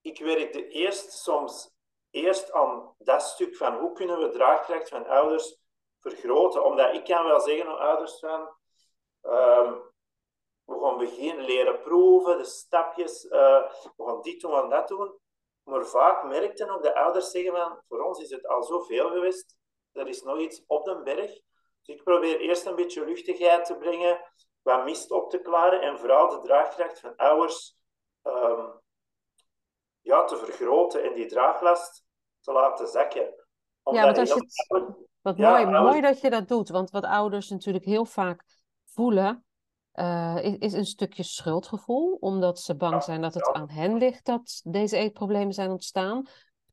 [0.00, 1.72] ik werkte eerst soms
[2.10, 5.58] eerst aan dat stuk van hoe kunnen we draagkracht van ouders
[6.00, 6.64] vergroten.
[6.64, 8.40] Omdat ik kan wel zeggen aan ouders van,
[9.22, 9.92] um,
[10.64, 15.18] we gaan beginnen leren proeven, de stapjes, uh, we gaan dit doen en dat doen.
[15.62, 19.56] Maar vaak merkten ook de ouders zeggen van, voor ons is het al zoveel geweest,
[19.92, 21.40] er is nog iets op de berg.
[21.84, 24.20] Dus ik probeer eerst een beetje luchtigheid te brengen,
[24.62, 27.76] wat mist op te klaren en vooral de draagkracht van ouders
[28.22, 28.80] um,
[30.00, 32.04] ja, te vergroten en die draaglast
[32.40, 33.34] te laten zakken.
[33.82, 37.48] ja, want als je het, wat mooi, mooi dat je dat doet, want wat ouders
[37.48, 38.44] natuurlijk heel vaak
[38.84, 39.44] voelen,
[39.94, 44.24] uh, is, is, een stukje schuldgevoel, omdat ze bang zijn dat het aan hen ligt
[44.24, 46.26] dat deze eetproblemen zijn ontstaan.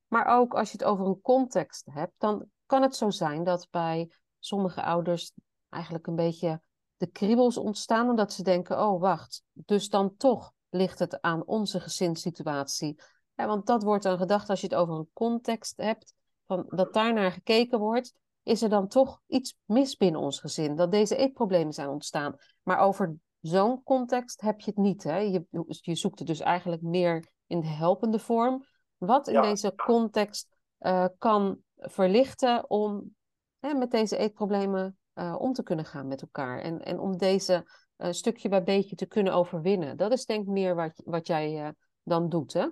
[0.08, 3.68] Maar ook als je het over een context hebt, dan kan het zo zijn dat
[3.72, 4.12] bij
[4.42, 5.34] sommige ouders
[5.70, 6.62] eigenlijk een beetje
[6.98, 11.80] de kriebels ontstaan, omdat ze denken: oh wacht, dus dan toch ligt het aan onze
[11.80, 13.02] gezinssituatie.
[13.36, 16.14] Ja, want dat wordt dan gedacht als je het over een context hebt,
[16.46, 20.76] van, dat daar naar gekeken wordt is er dan toch iets mis binnen ons gezin,
[20.76, 22.36] dat deze eetproblemen zijn ontstaan.
[22.64, 25.04] Maar over zo'n context heb je het niet.
[25.04, 25.18] Hè?
[25.18, 25.46] Je,
[25.82, 28.66] je zoekt het dus eigenlijk meer in de helpende vorm.
[28.98, 33.16] Wat in deze context uh, kan verlichten om
[33.62, 36.60] met deze eetproblemen uh, om te kunnen gaan met elkaar.
[36.60, 39.98] En, en om deze uh, stukje bij beetje te kunnen overwinnen.
[39.98, 42.68] Dat is denk ik meer wat, wat jij dan doet, hè?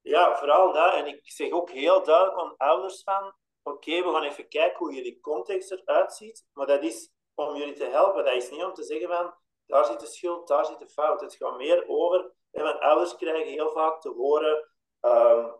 [0.00, 0.94] Ja, vooral dat.
[0.94, 4.94] En ik zeg ook heel duidelijk aan ouders van oké, we gaan even kijken hoe
[4.94, 8.24] jullie context eruit ziet, maar dat is om jullie te helpen.
[8.24, 9.34] Dat is niet om te zeggen van,
[9.66, 11.20] daar zit de schuld, daar zit de fout.
[11.20, 15.59] Het gaat meer over, en mijn ouders krijgen heel vaak te horen, um,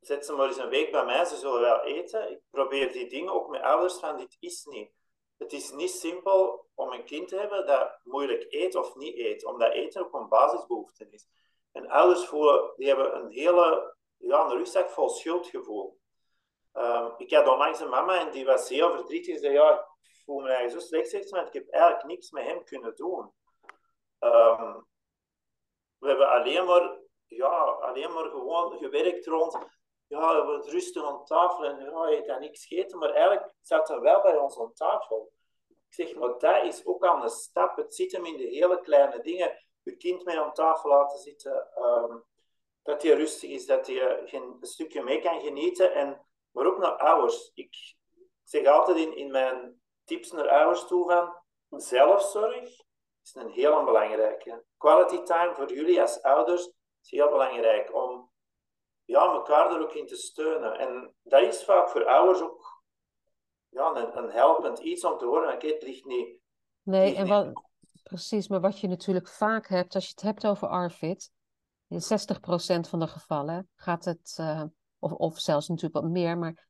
[0.00, 2.30] zet ze maar eens een week bij mij, ze zullen wel eten.
[2.30, 4.92] Ik probeer die dingen ook met ouders van, dit is niet.
[5.36, 9.44] Het is niet simpel om een kind te hebben dat moeilijk eet of niet eet,
[9.44, 11.26] omdat eten ook een basisbehoefte is.
[11.72, 15.98] En ouders voelen, die hebben een hele, ja, een rugzak vol schuldgevoel.
[16.72, 19.34] Um, ik had onlangs een mama en die was heel verdrietig.
[19.34, 22.30] Ze zei, ja, ik voel me eigenlijk zo slecht, zegt want ik heb eigenlijk niks
[22.30, 23.32] met hem kunnen doen.
[24.18, 24.86] Um,
[25.98, 29.58] we hebben alleen maar, ja, alleen maar gewoon gewerkt rond,
[30.10, 34.00] ja, we rusten aan tafel en ja, je hebt niks gegeten, maar eigenlijk zat er
[34.00, 35.32] wel bij ons aan tafel.
[35.68, 37.76] Ik zeg, maar dat is ook al een stap.
[37.76, 39.64] Het zit hem in de hele kleine dingen.
[39.82, 42.24] Je kind mee aan tafel laten zitten, um,
[42.82, 46.96] dat hij rustig is, dat hij een stukje mee kan genieten en maar ook naar
[46.96, 47.50] ouders.
[47.54, 47.76] Ik
[48.42, 51.32] zeg altijd in, in mijn tips naar ouders toe
[51.68, 52.68] van zelfzorg
[53.22, 54.64] is een heel belangrijke.
[54.76, 56.66] Quality time voor jullie als ouders
[57.02, 58.29] is heel belangrijk om
[59.10, 60.78] ja, elkaar er ook in te steunen.
[60.78, 62.82] En dat is vaak voor ouders ook
[63.68, 65.54] ja, een, een helpend iets om te horen.
[65.54, 66.38] Oké, het ligt niet...
[66.82, 67.62] Nee, ligt en niet- wat,
[68.02, 71.30] precies, maar wat je natuurlijk vaak hebt, als je het hebt over ARFID,
[71.88, 74.62] in 60% van de gevallen gaat het, eh,
[74.98, 76.66] of, of zelfs natuurlijk wat meer, maar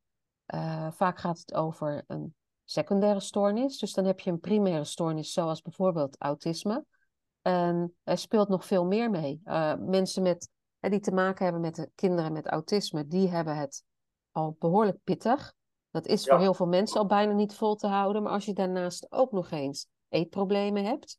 [0.47, 3.79] eh, vaak gaat het over een secundaire stoornis.
[3.79, 6.85] Dus dan heb je een primaire stoornis, zoals bijvoorbeeld autisme.
[7.43, 9.41] En er speelt nog veel meer mee.
[9.45, 10.51] Eh, mensen met,
[10.81, 13.85] die te maken hebben met de kinderen met autisme, die hebben het
[14.31, 15.53] al behoorlijk pittig.
[15.91, 16.41] Dat is voor Ja.
[16.41, 18.23] heel veel mensen al bijna niet vol te houden.
[18.23, 21.19] Maar als je daarnaast ook nog eens eetproblemen hebt,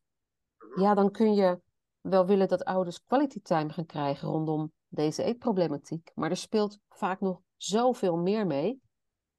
[0.76, 1.62] ja, dan kun je
[2.02, 6.12] wel willen dat ouders quality time gaan krijgen rondom deze eetproblematiek.
[6.16, 8.82] Maar er speelt vaak nog zoveel meer mee.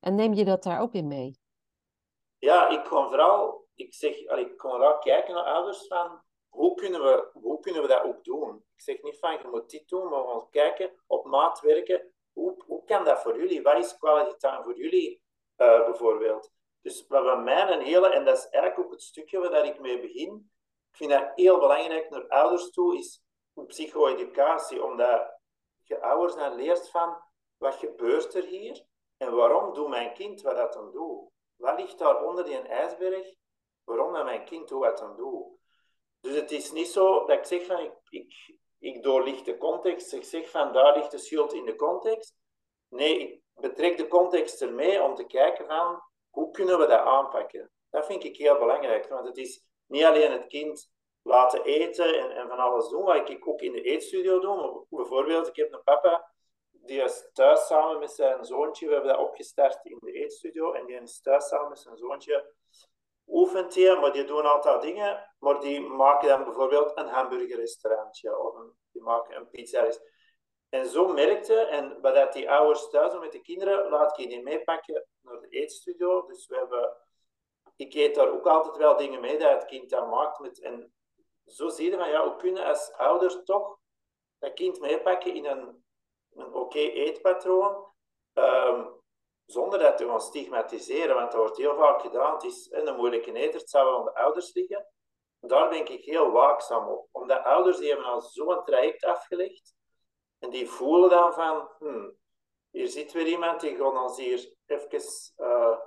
[0.01, 1.39] En neem je dat daar ook in mee?
[2.39, 7.03] Ja, ik kon vooral, ik zeg, ik kon vooral kijken naar ouders van hoe kunnen,
[7.03, 8.57] we, hoe kunnen we dat ook doen?
[8.57, 12.12] Ik zeg niet van je moet dit doen, maar we gaan kijken, op maat werken.
[12.33, 13.62] Hoe, hoe kan dat voor jullie?
[13.62, 15.23] Wat is quality voor jullie
[15.57, 16.53] eh, bijvoorbeeld?
[16.81, 19.81] Dus wat bij mij een hele, en dat is eigenlijk ook het stukje waar ik
[19.81, 20.51] mee begin,
[20.91, 23.23] ik vind dat heel belangrijk naar ouders toe, is
[23.67, 25.38] psycho-educatie, omdat
[25.83, 27.23] je ouders dan leert van
[27.57, 28.85] wat gebeurt er hier
[29.17, 31.31] en waarom doet mijn kind wat dat dan doet.
[31.57, 33.35] Wat ligt daar onder die ijsberg?
[33.85, 35.61] Waarom dat mijn kind doet wat dan doet?
[36.23, 40.13] Dus het is niet zo dat ik zeg van ik, ik, ik doorlicht de context,
[40.13, 42.35] ik zeg van daar ligt de schuld in de context.
[42.89, 47.71] Nee, ik betrek de context ermee om te kijken van hoe kunnen we dat aanpakken.
[47.91, 50.91] Dat vind ik heel belangrijk, want het is niet alleen het kind
[51.23, 54.87] laten eten en, en van alles doen, wat ik ook in de eetstudio doe.
[54.89, 56.33] Bijvoorbeeld, ik heb een papa
[56.85, 58.87] die is thuis samen met zijn zoontje.
[58.87, 60.73] We hebben dat opgestart in de eetstudio.
[60.73, 62.55] En die is thuis samen met zijn zoontje.
[63.27, 65.32] Oefent hij, maar die doen altijd dingen.
[65.42, 68.38] Maar die maken dan bijvoorbeeld een hamburgerrestaurantje.
[68.38, 69.90] Of een, die maken een pizza.
[70.68, 74.42] En zo merkte, en wat dat die ouders thuis met de kinderen, laat ik die
[74.42, 76.26] meepakken naar de eetstudio.
[76.26, 76.96] Dus we hebben,
[77.76, 80.61] ik eet daar ook altijd wel dingen mee dat het kind dan maakt.
[80.61, 80.94] En
[81.46, 83.78] zo zie je van, ja, hoe kunnen als ouder toch
[84.38, 85.83] dat kind meepakken in een
[86.35, 87.87] een oké eetpatroon,
[88.33, 88.87] ehm,
[89.44, 92.35] zonder dat te gaan stigmatiseren, want dat wordt heel vaak gedaan.
[92.35, 94.87] Het is een moeilijke eter, het zou wel aan de ouders liggen.
[95.46, 99.74] Daar ben ik heel waakzaam op, omdat ouders die hebben al zo'n traject afgelegd
[100.38, 102.16] en die voelen dan van, hmm,
[102.70, 105.00] hier zit weer iemand die gaat ons hier even
[105.38, 105.78] uh,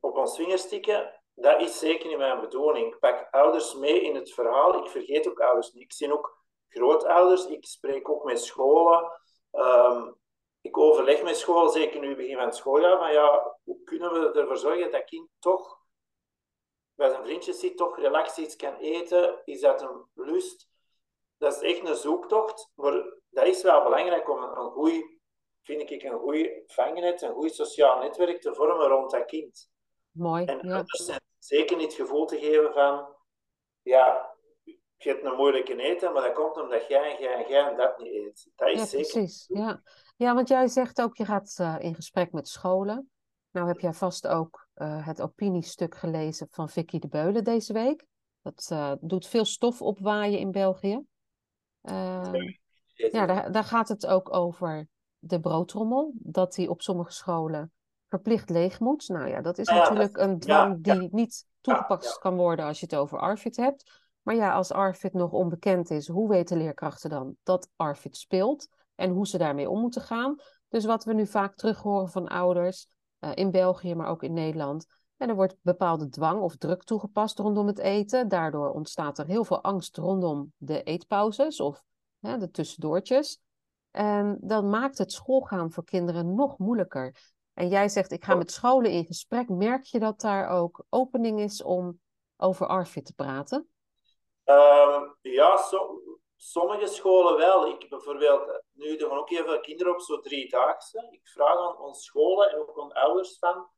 [0.00, 1.22] op ons vingers stikken.
[1.34, 2.92] Dat is zeker niet mijn bedoeling.
[2.92, 4.84] Ik pak ouders mee in het verhaal.
[4.84, 5.82] Ik vergeet ook ouders niet.
[5.82, 7.46] Ik zie ook grootouders.
[7.46, 9.20] Ik spreek ook met scholen.
[9.52, 10.20] Um,
[10.62, 14.40] ik overleg met scholen, zeker nu begin van het schooljaar, van ja, hoe kunnen we
[14.40, 15.81] ervoor zorgen dat kind toch
[16.94, 19.42] bij zijn vriendjes zit, toch relaxed iets kan eten?
[19.44, 20.68] Is dat een lust?
[21.38, 22.92] Dat is echt een zoektocht, maar
[23.28, 25.04] dat is wel belangrijk om een, een goed,
[25.62, 29.70] vind ik, een goed vangnet, een goed sociaal netwerk te vormen rond dat kind.
[30.10, 30.84] Mooi, en ja.
[31.38, 33.16] zeker niet het gevoel te geven van,
[33.82, 34.34] ja,
[35.02, 37.76] je hebt een moeilijke eten, maar dat komt omdat jij en jij en jij en
[37.76, 38.50] dat niet eet.
[38.56, 39.10] Dat is Ja, zeker.
[39.10, 39.44] precies.
[39.48, 39.82] Ja.
[40.16, 43.10] ja, want jij zegt ook, je gaat uh, in gesprek met scholen.
[43.52, 48.06] Nou heb jij vast ook uh, het opiniestuk gelezen van Vicky de Beulen deze week.
[48.42, 51.00] Dat uh, doet veel stof opwaaien in België.
[52.94, 54.88] ja, daar, daar gaat het ook over
[55.18, 56.12] de broodtrommel.
[56.14, 57.72] Dat die op sommige scholen
[58.08, 59.08] verplicht leeg moet.
[59.08, 62.36] Nou ja, dat is Ah, ja, natuurlijk dat- een dwang ja, die niet toegepast kan
[62.36, 64.00] worden als je het over ARFID hebt.
[64.22, 69.10] Maar ja, als ARFID nog onbekend is, hoe weten leerkrachten dan dat ARFID speelt en
[69.10, 70.36] hoe ze daarmee om moeten gaan?
[70.68, 72.88] Dus wat we nu vaak terug horen van ouders
[73.24, 74.86] uh, in België, maar ook in Nederland.
[75.16, 78.28] En er wordt bepaalde dwang of druk toegepast rondom het eten.
[78.28, 81.82] Daardoor ontstaat er heel veel angst rondom de eetpauzes of
[82.20, 83.40] de tussendoortjes.
[83.90, 87.16] En dat maakt het schoolgaan voor kinderen nog moeilijker.
[87.54, 89.48] En jij zegt, ik ga met scholen in gesprek.
[89.48, 92.00] Merk je dat daar ook opening is om
[92.36, 93.68] over ARFID te praten?
[94.44, 96.00] Um, ja, so,
[96.42, 97.66] sommige scholen wel.
[97.66, 101.08] Ik bijvoorbeeld, nu er gaan ook heel veel kinderen op zo'n driedaagse.
[101.10, 103.68] Ik vraag aan onze scholen en ook aan ouders van,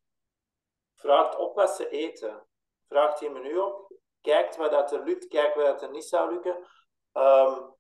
[0.95, 2.47] vraagt op wat ze eten.
[2.89, 6.33] Vraagt die menu op, kijkt wat dat er lukt, kijkt wat dat er niet zou
[6.33, 6.67] lukken.
[7.13, 7.75] Um,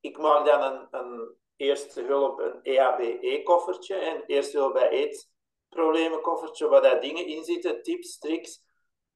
[0.00, 6.82] ik maak dan een, een eerste hulp, een EHBE-koffertje, en eerste hulp bij eetproblemenkoffertje, waar
[6.82, 8.62] daar dingen in zitten, tips, tricks,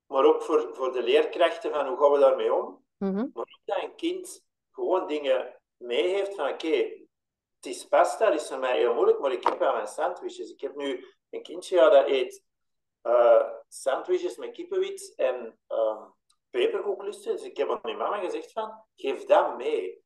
[0.06, 2.84] maar ook voor, voor de leerkrachten van hoe gaan we daarmee om.
[2.96, 3.30] Mm -hmm.
[3.34, 4.46] Maar ook dat een kind
[4.78, 7.08] gewoon dingen mee heeft van oké, okay,
[7.56, 10.50] het is pasta, is voor mij heel moeilijk, maar ik heb wel mijn sandwiches.
[10.50, 12.44] Ik heb nu een kindje ja, dat eet
[13.02, 16.02] uh, sandwiches met kippenwit en uh,
[16.50, 17.32] peperkoeklusten.
[17.32, 20.04] Dus ik heb aan mijn mama gezegd van, geef dat mee.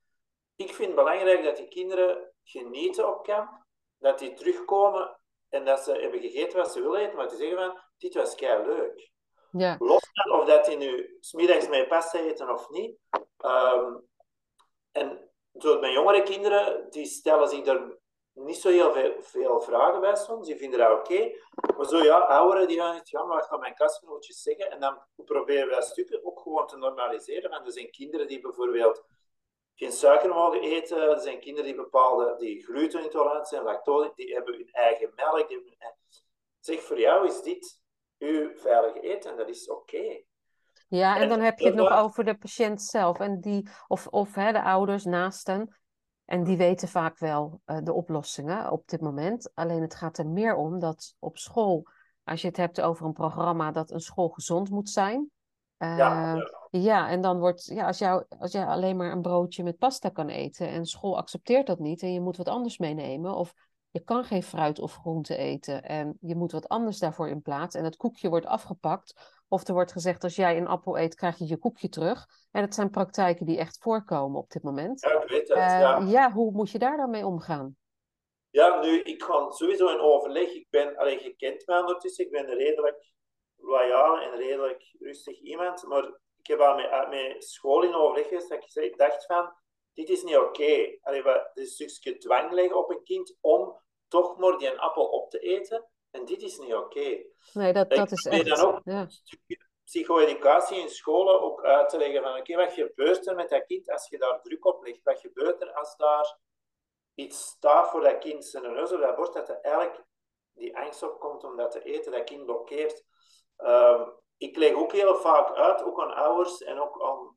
[0.56, 3.64] Ik vind het belangrijk dat die kinderen genieten op kamp,
[3.98, 5.16] dat die terugkomen
[5.48, 8.34] en dat ze hebben gegeten wat ze willen eten, maar te zeggen van, dit was
[8.34, 9.10] kei leuk.
[9.50, 9.76] Ja.
[9.78, 12.98] Los van of dat die nu smiddags met pasta eten of niet.
[13.44, 14.08] Um,
[14.92, 18.00] en zo mijn jongere kinderen, die stellen zich er
[18.34, 20.46] niet zo heel veel, vragen bij soms.
[20.46, 21.32] Die vinden dat oké.
[21.76, 24.70] Maar zo ja, ouderen die gaan ja, maar wat gaan mijn klasgenootjes zeggen?
[24.70, 27.50] En dan proberen we dat ook gewoon te normaliseren.
[27.50, 29.04] Want er zijn kinderen die bijvoorbeeld
[29.74, 31.10] geen suiker mogen eten.
[31.10, 35.48] Er zijn kinderen die bepaalde, die glutenintolerant zijn, lactose, die hebben hun eigen melk.
[35.48, 35.76] Die.
[36.60, 37.80] Zeg, voor jou is dit
[38.18, 40.24] uw veilige eten en dat is oké.
[40.96, 44.34] Ja, en dan heb je het nog over de patiënt zelf en die, of, of
[44.34, 45.76] hè, de ouders, naasten.
[46.24, 49.50] En die weten vaak wel uh, de oplossingen op dit moment.
[49.54, 51.86] Alleen het gaat er meer om dat op school,
[52.24, 55.30] als je het hebt over een programma dat een school gezond moet zijn.
[55.78, 56.48] Uh, ja, ja.
[56.70, 60.08] ja, en dan wordt, ja, als, jou, als jij alleen maar een broodje met pasta
[60.08, 63.54] kan eten en school accepteert dat niet en je moet wat anders meenemen, of
[63.90, 67.74] je kan geen fruit of groente eten en je moet wat anders daarvoor in plaats.
[67.74, 69.40] En het koekje wordt afgepakt.
[69.52, 72.26] Of er wordt gezegd, als jij een appel eet, krijg je je koekje terug.
[72.50, 75.00] En dat zijn praktijken die echt voorkomen op dit moment.
[75.00, 75.58] Ja, ik weet het.
[75.58, 76.04] Uh, ja.
[76.06, 76.32] ja.
[76.32, 77.76] hoe moet je daar dan mee omgaan?
[78.50, 80.54] Ja, nu, ik ga sowieso in overleg.
[80.54, 82.24] Ik ben, alleen gekend mij ondertussen.
[82.24, 83.12] Ik ben een redelijk
[83.56, 85.86] loyaal en redelijk rustig iemand.
[85.86, 86.04] Maar
[86.38, 89.52] ik heb al met, met school in overleg geweest dat ik dacht van,
[89.94, 90.46] dit is niet oké.
[90.46, 90.98] Okay.
[91.02, 95.04] Het is een stukje dwang leggen op een kind om toch maar die een appel
[95.04, 95.86] op te eten.
[96.12, 96.84] En dit is niet oké.
[96.84, 97.26] Okay.
[97.52, 98.46] Nee, dat, dat is echt...
[98.46, 99.06] dan ook ja.
[99.84, 103.66] psycho-educatie in scholen ook uit te leggen van oké, okay, wat gebeurt er met dat
[103.66, 105.02] kind als je daar druk op legt?
[105.02, 106.38] Wat gebeurt er als daar
[107.14, 110.04] iets staat voor dat kind zijn neus op dat bord, dat er eigenlijk
[110.52, 113.04] die angst opkomt om dat te eten, dat kind blokkeert.
[113.58, 117.36] Um, ik leg ook heel vaak uit, ook aan ouders en ook aan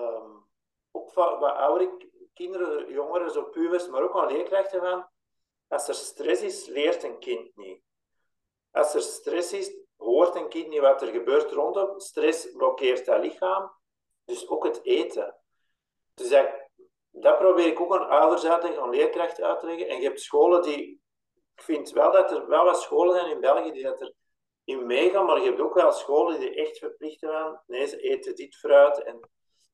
[0.00, 0.46] um,
[0.90, 5.08] ook wat oudere kinderen, jongeren, zo pubers, maar ook aan leerkrachten van
[5.68, 7.82] als er stress is, leert een kind niet.
[8.70, 12.00] Als er stress is, hoort een kind niet wat er gebeurt rondom.
[12.00, 13.70] Stress blokkeert dat lichaam,
[14.24, 15.36] dus ook het eten.
[16.14, 16.48] Dus dat,
[17.10, 19.88] dat probeer ik ook aan ouders uit te aan leerkrachten uit te leggen.
[19.88, 21.00] En je hebt scholen die...
[21.54, 24.14] Ik vind wel dat er wel wat scholen zijn in België die dat er
[24.64, 27.62] in meegaan, maar je hebt ook wel scholen die echt verplichten aan.
[27.66, 29.28] Nee, ze eten dit fruit en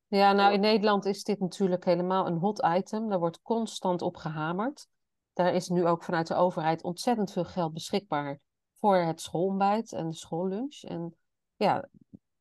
[0.09, 3.09] ja, nou in Nederland is dit natuurlijk helemaal een hot item.
[3.09, 4.87] Daar wordt constant op gehamerd.
[5.33, 8.39] Daar is nu ook vanuit de overheid ontzettend veel geld beschikbaar
[8.79, 10.83] voor het schoolontbijt en de schoollunch.
[10.83, 11.15] En
[11.55, 11.87] ja,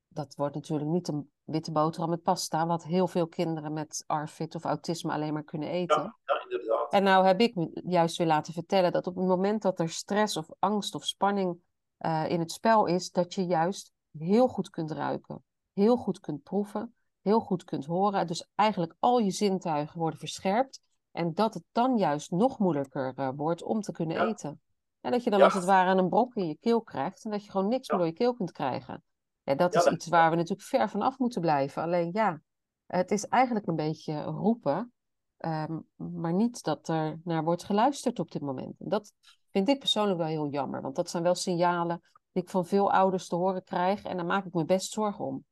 [0.08, 4.54] dat wordt natuurlijk niet een witte boterham met pasta, wat heel veel kinderen met ARFID
[4.54, 6.02] of autisme alleen maar kunnen eten.
[6.02, 6.92] Ja, ja, inderdaad.
[6.92, 9.88] En nou heb ik me juist weer laten vertellen dat op het moment dat er
[9.88, 11.58] stress of angst of spanning
[11.98, 16.42] uh, in het spel is, dat je juist heel goed kunt ruiken, heel goed kunt
[16.42, 18.26] proeven, heel goed kunt horen.
[18.26, 20.80] Dus eigenlijk al je zintuigen worden verscherpt.
[21.10, 24.26] En dat het dan juist nog moeilijker uh, wordt om te kunnen Ja.
[24.26, 24.60] eten.
[25.00, 25.44] En dat je dan Ja.
[25.44, 27.24] als het ware een brok in je keel krijgt.
[27.24, 29.02] En dat je gewoon niks meer door je keel kunt krijgen.
[29.42, 31.82] Ja, dat is iets waar we natuurlijk ver van af moeten blijven.
[31.82, 32.40] Alleen ja,
[32.86, 34.90] het is eigenlijk een beetje roepen.
[35.36, 38.74] ehm, maar niet dat er naar wordt geluisterd op dit moment.
[38.80, 39.12] En dat
[39.50, 40.82] vind ik persoonlijk wel heel jammer.
[40.82, 42.00] Want dat zijn wel signalen
[42.32, 44.02] die ik van veel ouders te horen krijg.
[44.02, 45.44] En daar maak ik me best zorgen om.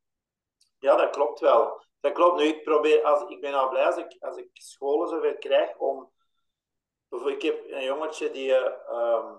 [0.78, 1.82] Ja, dat klopt wel.
[2.00, 2.38] Dat klopt.
[2.38, 5.76] Nu, ik probeer, als, ik ben al blij als ik, als ik scholen zover krijg
[5.76, 6.10] om...
[7.22, 9.32] Ik heb een jongetje die eh, ehm,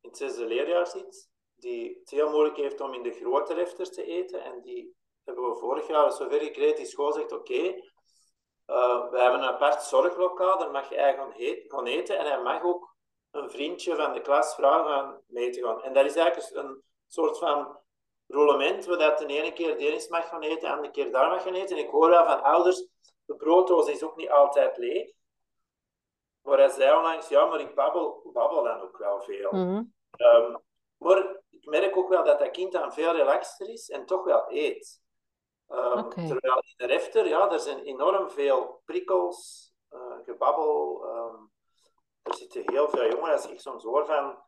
[0.00, 3.90] in het zesde leerjaar zit, die het heel moeilijk heeft om in de grote refters
[3.90, 4.42] te eten.
[4.42, 7.74] En die hebben we vorig jaar zover gekregen, die school zegt, oké,
[8.64, 12.18] eh, we hebben een apart zorglokaal, daar mag je eigenlijk gaan eten.
[12.18, 12.96] En hij mag ook
[13.30, 15.82] een vriendje van de klas vragen mee te gaan.
[15.82, 17.78] En dat is eigenlijk een soort van
[18.26, 21.42] roulement, waar dat de ene keer de mag gaan eten, de andere keer daar mag
[21.42, 21.76] gaan eten.
[21.76, 22.86] En ik hoor wel van ouders,
[23.24, 25.12] de brooddoos is ook niet altijd leeg.
[26.46, 29.52] Maar hij zei onlangs, ja, maar ik babbel, babbel dan ook wel veel.
[29.52, 29.82] Mhm.
[30.10, 30.56] Ehm,
[30.96, 34.44] maar ik merk ook wel dat dat kind dan veel relaxter is en toch wel
[34.48, 35.00] eet.
[35.68, 36.08] Ehm.
[36.08, 41.04] Terwijl in de refter, ja, er zijn enorm veel prikkels, eh, gebabbel.
[41.04, 41.42] ehm,
[42.22, 43.34] er zitten heel veel jongeren.
[43.34, 44.38] Als ik soms hoor van,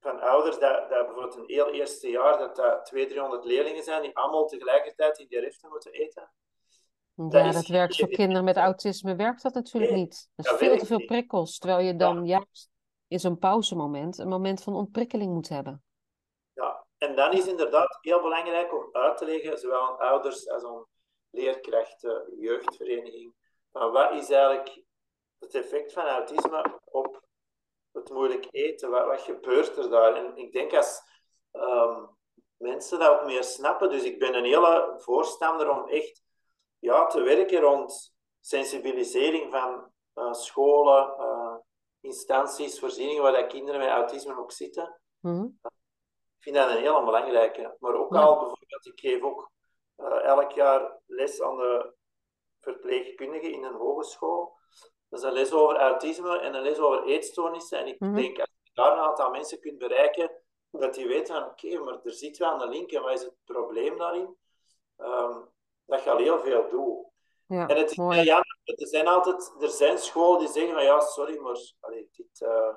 [0.00, 4.02] van ouders dat, dat bijvoorbeeld een heel eerste jaar dat dat 200, 300 leerlingen zijn
[4.02, 6.30] die allemaal tegelijkertijd in die refter moeten eten.
[7.16, 10.30] Ja, dat werkt voor kinderen met autisme, werkt dat natuurlijk niet.
[10.34, 12.70] Dat is veel te veel prikkels, terwijl je dan juist
[13.08, 15.82] in zo'n pauzemoment een moment van ontprikkeling moet hebben.
[16.52, 20.64] Ja, en dan is inderdaad heel belangrijk om uit te leggen, zowel aan ouders als
[20.64, 20.86] aan
[21.30, 23.34] leerkrachten, jeugdvereniging,
[23.72, 24.82] van wat is eigenlijk
[25.38, 27.24] het effect van autisme op
[27.92, 28.90] het moeilijk eten?
[28.90, 30.14] Wat, wat gebeurt er daar?
[30.14, 31.02] En ik denk als,
[31.50, 32.04] ehm,
[32.56, 33.90] mensen dat ook meer snappen.
[33.90, 36.22] Dus ik ben een hele voorstander om echt
[36.86, 41.54] ja, te werken rond sensibilisering van uh, scholen, uh,
[42.00, 45.00] instanties, voorzieningen waar dat kinderen met autisme ook zitten.
[45.20, 45.58] Mm
[46.36, 47.76] Ik vind dat een hele belangrijke.
[47.78, 48.20] Maar ook Ja.
[48.20, 49.50] al bijvoorbeeld, ik geef ook
[49.96, 51.94] eh, elk jaar les aan de
[52.60, 54.58] verpleegkundigen in een hogeschool.
[55.08, 57.78] Dat is een les over autisme en een les over eetstoornissen.
[57.78, 58.14] En ik Mhm.
[58.14, 60.30] denk, als je daar een aantal mensen kunt bereiken,
[60.70, 63.34] dat die weten van, oké, maar er zit wel een link en wat is het
[63.44, 64.36] probleem daarin?
[64.96, 65.38] Ehm,
[65.86, 67.04] dat je al heel veel doet.
[67.46, 68.22] Ja, En het is mooi.
[68.24, 72.40] ja, er zijn altijd, er zijn scholen die zeggen van, ja, sorry, maar allee, dit,
[72.42, 72.74] eh,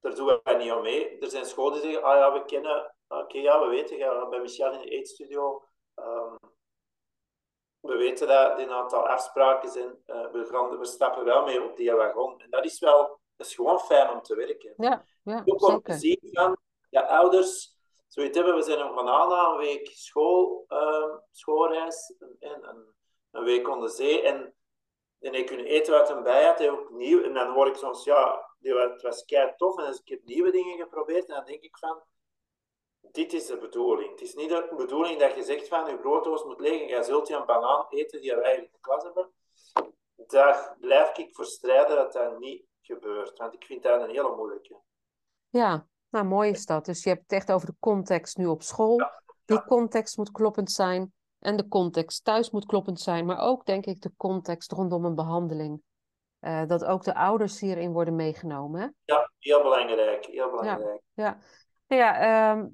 [0.00, 1.18] daar doen wij niet aan mee.
[1.18, 4.40] Er zijn scholen die zeggen, ah ja, we kennen, oké, ja, we weten, ja, bij
[4.40, 6.34] Michel in de eetstudio, ehm,
[7.80, 11.62] we weten dat er een aantal afspraken zijn, eh, we, gaan, we stappen wel mee
[11.64, 12.40] op die wagon.
[12.40, 14.74] En dat is wel, dat is gewoon fijn om te werken.
[14.76, 16.18] Ja, ja, Ook om te zeker.
[16.20, 16.56] zien van,
[16.90, 17.78] ja, ouders,
[18.12, 22.94] zoiets hebben, we zijn van aan een week school, ehm, schoolreis, en een,
[23.30, 24.54] een week de zee, en
[25.20, 27.76] en ik kunnen eten wat een bij had, en ook nieuw, en dan hoor ik
[27.76, 31.44] soms, ja, het was kei tof, en dus ik heb nieuwe dingen geprobeerd, en dan
[31.44, 32.02] denk ik van,
[33.00, 34.10] dit is de bedoeling.
[34.10, 37.02] Het is niet de bedoeling dat je zegt van, je brooddoos moet leeg, en jij
[37.02, 39.32] zult je een banaan eten die we eigenlijk in de klas hebben.
[40.14, 44.36] Daar blijf ik voor strijden dat dat niet gebeurt, want ik vind dat een hele
[44.36, 44.80] moeilijke.
[45.48, 46.84] Ja, nou mooi is dat.
[46.84, 48.96] Dus je hebt het echt over de context nu op school.
[49.44, 49.64] Die ja.
[49.64, 51.12] context moet kloppend zijn.
[51.38, 53.26] En de context thuis moet kloppend zijn.
[53.26, 55.82] Maar ook, denk ik, de context rondom een behandeling.
[56.38, 58.80] Eh, dat ook de ouders hierin worden meegenomen.
[58.80, 58.88] Hè?
[59.04, 61.02] Ja, heel belangrijk, heel belangrijk.
[61.12, 61.38] Ja,
[61.86, 62.66] nou ja ehm,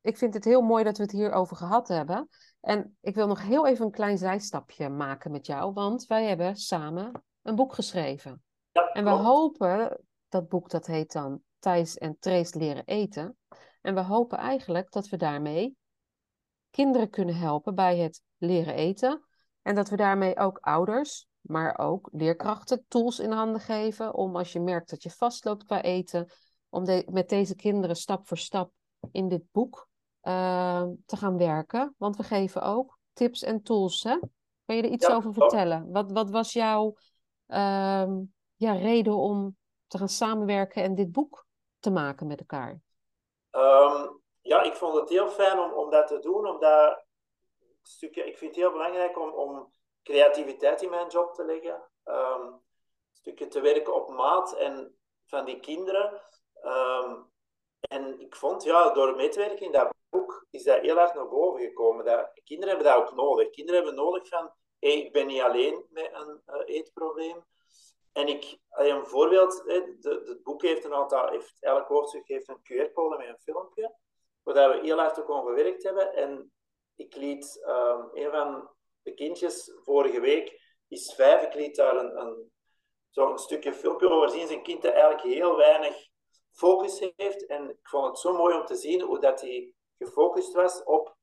[0.00, 2.28] ik vind het heel mooi dat we het hierover gehad hebben.
[2.60, 6.56] En ik wil nog heel even een klein zijstapje maken met jou, want wij hebben
[6.56, 8.42] samen een boek geschreven.
[8.72, 13.36] Ja, En we hopen, dat boek dat heet dan Thijs en Trace leren eten.
[13.80, 15.76] En we hopen eigenlijk dat we daarmee
[16.70, 19.24] kinderen kunnen helpen bij het leren eten.
[19.62, 24.52] En dat we daarmee ook ouders, maar ook leerkrachten tools in handen geven om als
[24.52, 26.30] je merkt dat je vastloopt qua eten,
[26.68, 28.72] om de- met deze kinderen stap voor stap
[29.12, 29.88] in dit boek
[30.20, 31.94] eh, te gaan werken.
[31.98, 34.02] Want we geven ook tips en tools.
[34.02, 34.18] Hè?
[34.64, 35.90] Kan je er iets Ja, over vertellen?
[35.90, 36.94] Wat, wat was jouw
[37.46, 38.20] ehm,
[38.56, 39.56] ja, reden om
[39.86, 41.46] te gaan samenwerken en dit boek
[41.80, 42.80] te maken met elkaar?
[43.50, 44.08] Ehm,
[44.40, 47.04] ja, ik vond het heel fijn om, om dat te doen, omdat
[47.82, 49.72] stukje, ik vind het heel belangrijk om, om
[50.02, 51.82] creativiteit in mijn job te leggen.
[52.04, 52.60] Ehm, een
[53.12, 56.22] stukje te werken op maat en van die kinderen.
[56.54, 57.16] Ehm,
[57.80, 61.14] en ik vond, ja, door mee te werken in dat boek, is dat heel hard
[61.14, 62.04] naar boven gekomen.
[62.04, 63.50] Dat, kinderen hebben dat ook nodig.
[63.50, 67.44] Kinderen hebben nodig van, hé, ik ben niet alleen met een eh, eetprobleem.
[68.12, 73.16] En ik, een voorbeeld, het boek heeft een aantal, heeft, elk hoofdstuk heeft een QR-code
[73.16, 73.94] met een filmpje,
[74.42, 76.14] waar we heel hard ook aan gewerkt hebben.
[76.14, 76.52] En
[76.96, 78.70] ik liet ehm, een van
[79.02, 82.50] de kindjes vorige week, is vijf, ik liet daar een,
[83.10, 84.46] zo'n stukje filmpje over zien.
[84.46, 86.08] Zijn kind dat eigenlijk heel weinig
[86.52, 87.46] focus heeft.
[87.46, 91.16] En ik vond het zo mooi om te zien hoe dat hij gefocust was op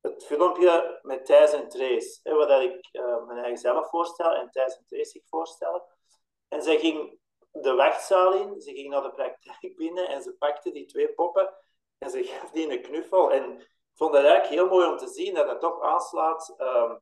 [0.00, 2.20] het filmpje met Thijs en Trace.
[2.22, 5.82] Hè, waar ik uh, mijn eigen zelf voorstel en Thijs en Trace zich voorstellen.
[6.50, 7.18] En zij ging
[7.52, 11.54] de wachtzaal in, ze ging naar de praktijk binnen en ze pakte die twee poppen
[11.98, 13.32] en ze gaf die een knuffel.
[13.32, 17.00] En ik vond het eigenlijk heel mooi om te zien dat dat toch aanslaat um,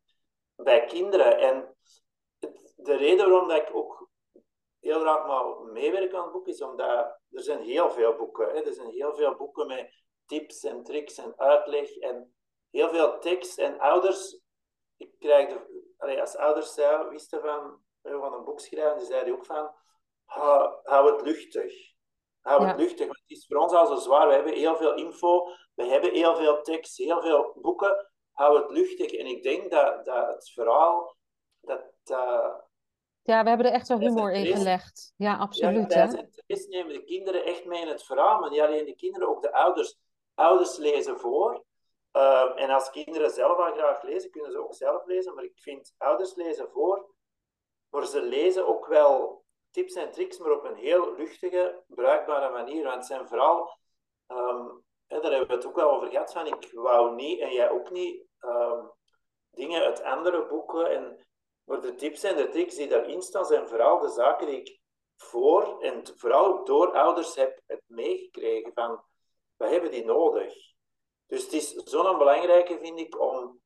[0.54, 1.38] bij kinderen.
[1.38, 1.76] En
[2.38, 4.10] het, de reden waarom dat ik ook
[4.80, 8.48] heel graag maar meewerk aan het boek is omdat er zijn heel veel boeken.
[8.48, 8.64] Hè.
[8.64, 12.34] Er zijn heel veel boeken met tips en tricks en uitleg en
[12.70, 13.58] heel veel tekst.
[13.58, 14.40] En ouders,
[14.96, 16.74] ik krijg de, als ouders
[17.10, 19.70] wisten van, van een boek schrijven, die zeiden ook van,
[20.24, 21.96] hou, hou het luchtig.
[22.40, 22.68] Hou ja.
[22.68, 24.28] het luchtig, want het is voor ons al zo zwaar.
[24.28, 28.10] We hebben heel veel info, we hebben heel veel tekst, heel veel boeken.
[28.32, 29.12] Hou het luchtig.
[29.12, 31.16] En ik denk dat, dat het verhaal,
[31.60, 31.92] dat...
[32.10, 32.54] Uh,
[33.22, 35.12] ja, we hebben er echt wel humor in gelegd.
[35.16, 35.92] Ja, absoluut.
[35.92, 36.30] Ja, en
[36.68, 39.52] nemen de kinderen echt mee in het verhaal, maar niet alleen de kinderen, ook de
[39.52, 39.98] ouders.
[40.34, 41.64] Ouders lezen voor.
[42.12, 45.34] Uh, en als kinderen zelf al graag lezen, kunnen ze ook zelf lezen.
[45.34, 47.14] Maar ik vind ouders lezen voor,
[47.90, 52.82] maar ze lezen ook wel tips en tricks, maar op een heel luchtige, bruikbare manier.
[52.82, 53.78] Want het zijn vooral,
[54.26, 57.70] en daar hebben we het ook wel over gehad, van ik wou niet, en jij
[57.70, 58.90] ook niet, um,
[59.50, 60.90] dingen uit andere boeken.
[60.90, 61.26] En,
[61.64, 64.80] maar de tips en de tricks die daarin staan, zijn vooral de zaken die ik
[65.16, 68.72] voor en vooral door ouders heb, heb meegekregen.
[68.74, 69.04] Van,
[69.56, 70.54] we hebben die nodig.
[71.26, 73.60] Dus het is zo'n belangrijke, vind ik, om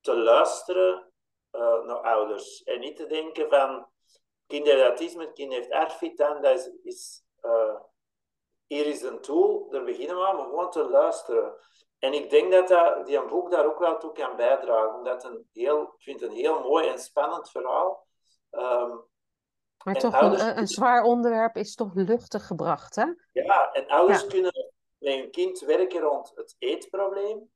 [0.00, 1.11] te luisteren
[1.52, 2.62] uh, naar ouders.
[2.62, 3.86] En niet te denken van,
[4.46, 7.80] kind heeft autisme, kind heeft ARFID, dan dat is, is uh,
[8.66, 11.54] hier is een tool, daar beginnen we aan, maar gewoon te luisteren.
[11.98, 14.94] En ik denk dat, dat die een boek daar ook wel toe kan bijdragen.
[14.94, 18.06] Omdat een heel, ik vind het een heel mooi en spannend verhaal.
[18.50, 19.04] Um,
[19.84, 23.04] maar toch een, een, zwaar onderwerp is toch luchtig gebracht, hè?
[23.32, 24.52] Ja, en ouders kunnen
[24.98, 27.50] met hun kind werken rond het eetprobleem,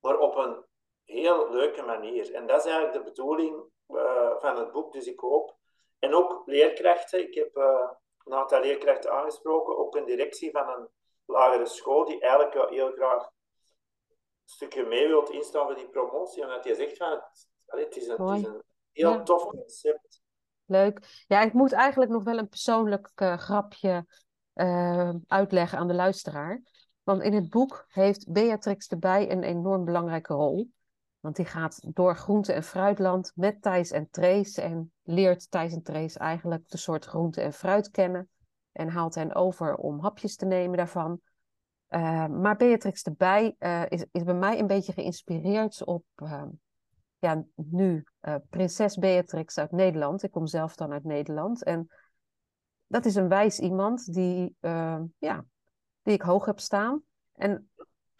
[0.00, 0.64] maar op een
[1.10, 2.34] heel leuke manier.
[2.34, 4.92] En dat is eigenlijk de bedoeling uh, van het boek.
[4.92, 5.56] Dus ik hoop.
[5.98, 7.20] En ook leerkrachten.
[7.20, 7.90] Ik heb uh,
[8.24, 10.88] een aantal leerkrachten aangesproken, ook een directie van een
[11.24, 16.42] lagere school, die eigenlijk heel graag een stukje mee wilt instaan voor die promotie.
[16.42, 20.22] Omdat je zegt van het, het, is, een, het is een heel tof concept.
[20.64, 21.24] Leuk.
[21.26, 24.06] Ja, ik moet eigenlijk nog wel een persoonlijk uh, grapje
[24.54, 26.62] uh, uitleggen aan de luisteraar.
[27.02, 30.70] Want in het boek heeft Beatrix erbij een enorm belangrijke rol.
[31.20, 35.82] Want die gaat door groente- en fruitland met Thijs en Trace en leert Thijs en
[35.82, 38.28] Trace eigenlijk de soort groente en fruit kennen.
[38.72, 41.20] En haalt hen over om hapjes te nemen daarvan.
[41.88, 46.42] Uh, maar Beatrix erbij uh, is, is bij mij een beetje geïnspireerd op uh,
[47.18, 48.04] ja, nu
[48.50, 50.22] prinses Beatrix uit Nederland.
[50.22, 51.64] Ik kom zelf dan uit Nederland.
[51.64, 51.88] En
[52.86, 54.56] dat is een wijs iemand die,
[55.18, 55.44] ja,
[56.02, 57.02] die ik hoog heb staan.
[57.32, 57.69] En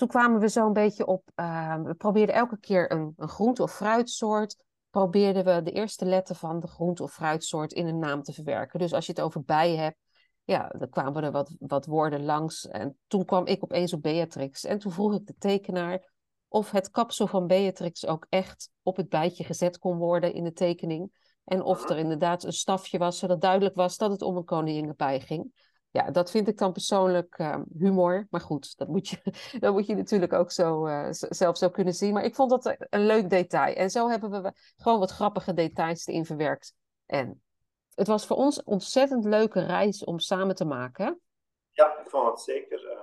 [0.00, 1.30] toen kwamen we zo een beetje op.
[1.36, 4.64] Uh, we probeerden elke keer een, een groente- of fruitsoort.
[4.90, 8.78] Probeerden we de eerste letter van de groente- of fruitsoort in een naam te verwerken.
[8.78, 9.96] Dus als je het over bijen hebt,
[10.44, 12.68] ja, dan kwamen er wat, wat woorden langs.
[12.68, 14.64] En toen kwam ik opeens op Beatrix.
[14.64, 16.12] En toen vroeg ik de tekenaar
[16.48, 20.52] of het kapsel van Beatrix ook echt op het bijtje gezet kon worden in de
[20.52, 21.12] tekening.
[21.44, 25.20] En of er inderdaad een stafje was, zodat duidelijk was dat het om een koninginnenbij
[25.20, 25.52] ging
[25.90, 28.26] ja, dat vind ik dan persoonlijk uh, humor.
[28.30, 29.18] Maar goed, dat moet je,
[29.60, 32.12] dat moet je natuurlijk ook zo, uh, zelf zo kunnen zien.
[32.12, 33.74] Maar ik vond dat een leuk detail.
[33.74, 36.74] En zo hebben we gewoon wat grappige details erin verwerkt.
[37.06, 37.42] En
[37.94, 41.20] het was voor ons een ontzettend leuke reis om samen te maken.
[41.70, 43.00] Ja, ik vond het zeker uh,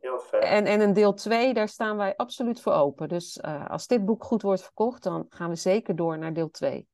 [0.00, 0.42] heel fijn.
[0.42, 3.08] En, en een deel 2, daar staan wij absoluut voor open.
[3.08, 6.88] Dus als dit boek goed wordt verkocht, dan gaan we zeker door naar deel 2.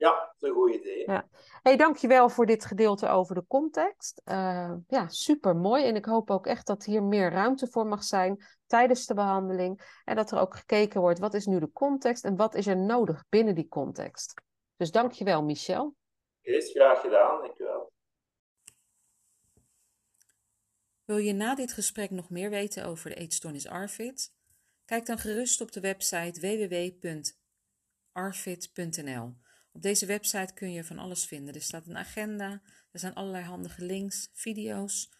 [0.00, 1.10] Ja, dat is een goed idee.
[1.10, 1.28] Ja.
[1.62, 4.22] Hey, dankjewel voor dit gedeelte over de context.
[4.24, 5.84] Uh, ja, super mooi.
[5.84, 10.00] En ik hoop ook echt dat hier meer ruimte voor mag zijn tijdens de behandeling.
[10.04, 12.76] En dat er ook gekeken wordt, wat is nu de context en wat is er
[12.76, 14.42] nodig binnen die context.
[14.76, 15.94] Dus dankjewel, Michel.
[16.40, 17.92] Is graag gedaan, dankjewel.
[21.04, 24.32] Wil je na dit gesprek nog meer weten over de eetstoornis ARFID?
[24.84, 26.40] Kijk dan gerust op de website
[28.12, 29.34] www.arfid.nl.
[29.72, 31.54] Op deze website kun je van alles vinden.
[31.54, 32.62] Er staat een agenda,
[32.92, 35.10] er zijn allerlei handige links, video's,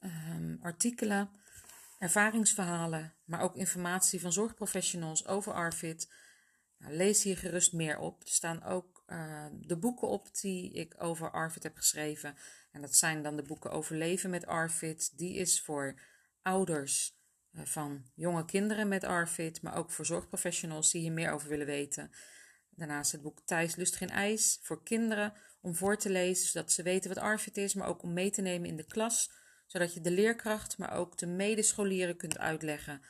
[0.00, 1.30] um, artikelen,
[1.98, 6.12] ervaringsverhalen, maar ook informatie van zorgprofessionals over ARFID.
[6.78, 8.22] Nou, lees hier gerust meer op.
[8.22, 12.36] Er staan ook uh, de boeken op die ik over ARFID heb geschreven.
[12.72, 15.18] En dat zijn dan de boeken over leven met ARFID.
[15.18, 16.00] Die is voor
[16.42, 17.18] ouders
[17.52, 21.66] uh, van jonge kinderen met ARFID, maar ook voor zorgprofessionals die hier meer over willen
[21.66, 22.10] weten.
[22.76, 26.82] Daarnaast het boek Thijs lust geen ijs voor kinderen om voor te lezen, zodat ze
[26.82, 29.30] weten wat ARFID is, maar ook om mee te nemen in de klas,
[29.66, 33.00] zodat je de leerkracht, maar ook de medescholieren kunt uitleggen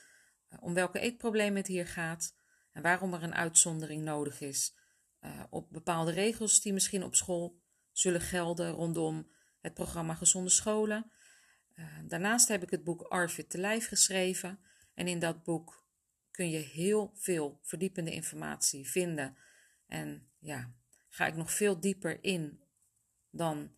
[0.53, 2.35] uh, om welke eetproblemen het hier gaat
[2.73, 4.75] en waarom er een uitzondering nodig is
[5.21, 7.61] uh, op bepaalde regels die misschien op school
[7.93, 11.11] zullen gelden rondom het programma Gezonde Scholen.
[11.75, 14.59] Uh, daarnaast heb ik het boek ARFID te lijf geschreven
[14.95, 15.85] en in dat boek
[16.31, 19.37] kun je heel veel verdiepende informatie vinden
[19.87, 20.73] en ja,
[21.09, 22.61] ga ik nog veel dieper in
[23.31, 23.73] dan,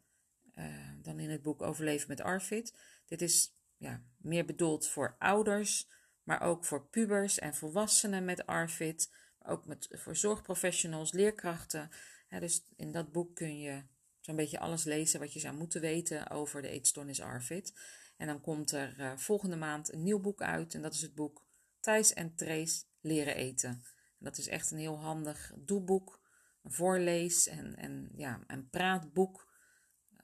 [0.54, 2.78] uh, dan in het boek Overleven met Arvid.
[3.06, 5.88] Dit is ja, meer bedoeld voor ouders,
[6.22, 9.14] maar ook voor pubers en volwassenen met Arvid.
[9.42, 11.90] Ook met, voor zorgprofessionals, leerkrachten.
[12.28, 13.82] dus in dat boek kun je
[14.20, 17.72] zo'n beetje alles lezen wat je zou moeten weten over de eetstoornis Arvid.
[18.16, 20.74] En dan komt er uh, volgende maand een nieuw boek uit.
[20.74, 21.44] En dat is het boek
[21.80, 23.82] Thijs en Trace leren eten
[24.18, 26.20] dat is echt een heel handig doelboek,
[26.62, 29.46] een voorlees- en, en, ja, een praatboek.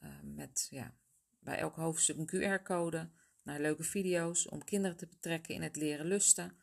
[0.03, 0.95] Uh, met ja,
[1.41, 3.11] bij elk hoofdstuk een QR-code
[3.43, 6.57] naar leuke video's om kinderen te betrekken in het leren lusten.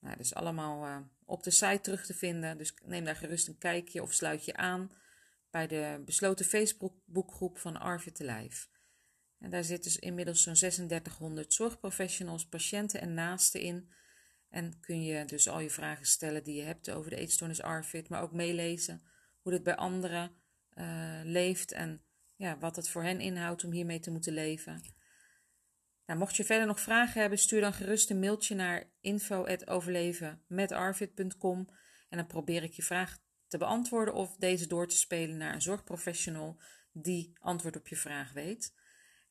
[0.00, 2.58] Nou, dus allemaal uh, op de site terug te vinden.
[2.58, 4.92] Dus neem daar gerust een kijkje of sluit je aan
[5.50, 8.70] bij de besloten Facebookgroep van Arvid te Lijf.
[9.38, 13.90] En daar zitten dus inmiddels zo'n 3600 zorgprofessionals, patiënten en naasten in
[14.50, 18.08] en kun je dus al je vragen stellen die je hebt over de eetstoornis ARFID,
[18.08, 19.02] maar ook meelezen
[19.42, 20.30] hoe dit bij anderen
[20.74, 22.02] uh, leeft en
[22.36, 24.82] ja, wat het voor hen inhoudt om hiermee te moeten leven.
[26.06, 31.68] Nou, mocht je verder nog vragen hebben, stuur dan gerust een mailtje naar info.overlevenmetarvid.com
[32.08, 35.62] en dan probeer ik je vraag te beantwoorden of deze door te spelen naar een
[35.62, 36.60] zorgprofessional
[36.92, 38.74] die antwoord op je vraag weet.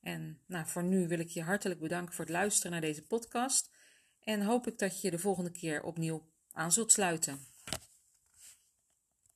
[0.02, 3.72] En nou, voor nu wil ik je hartelijk bedanken voor het luisteren naar deze podcast.
[4.24, 7.49] En hoop ik dat je de volgende keer opnieuw aan zult sluiten.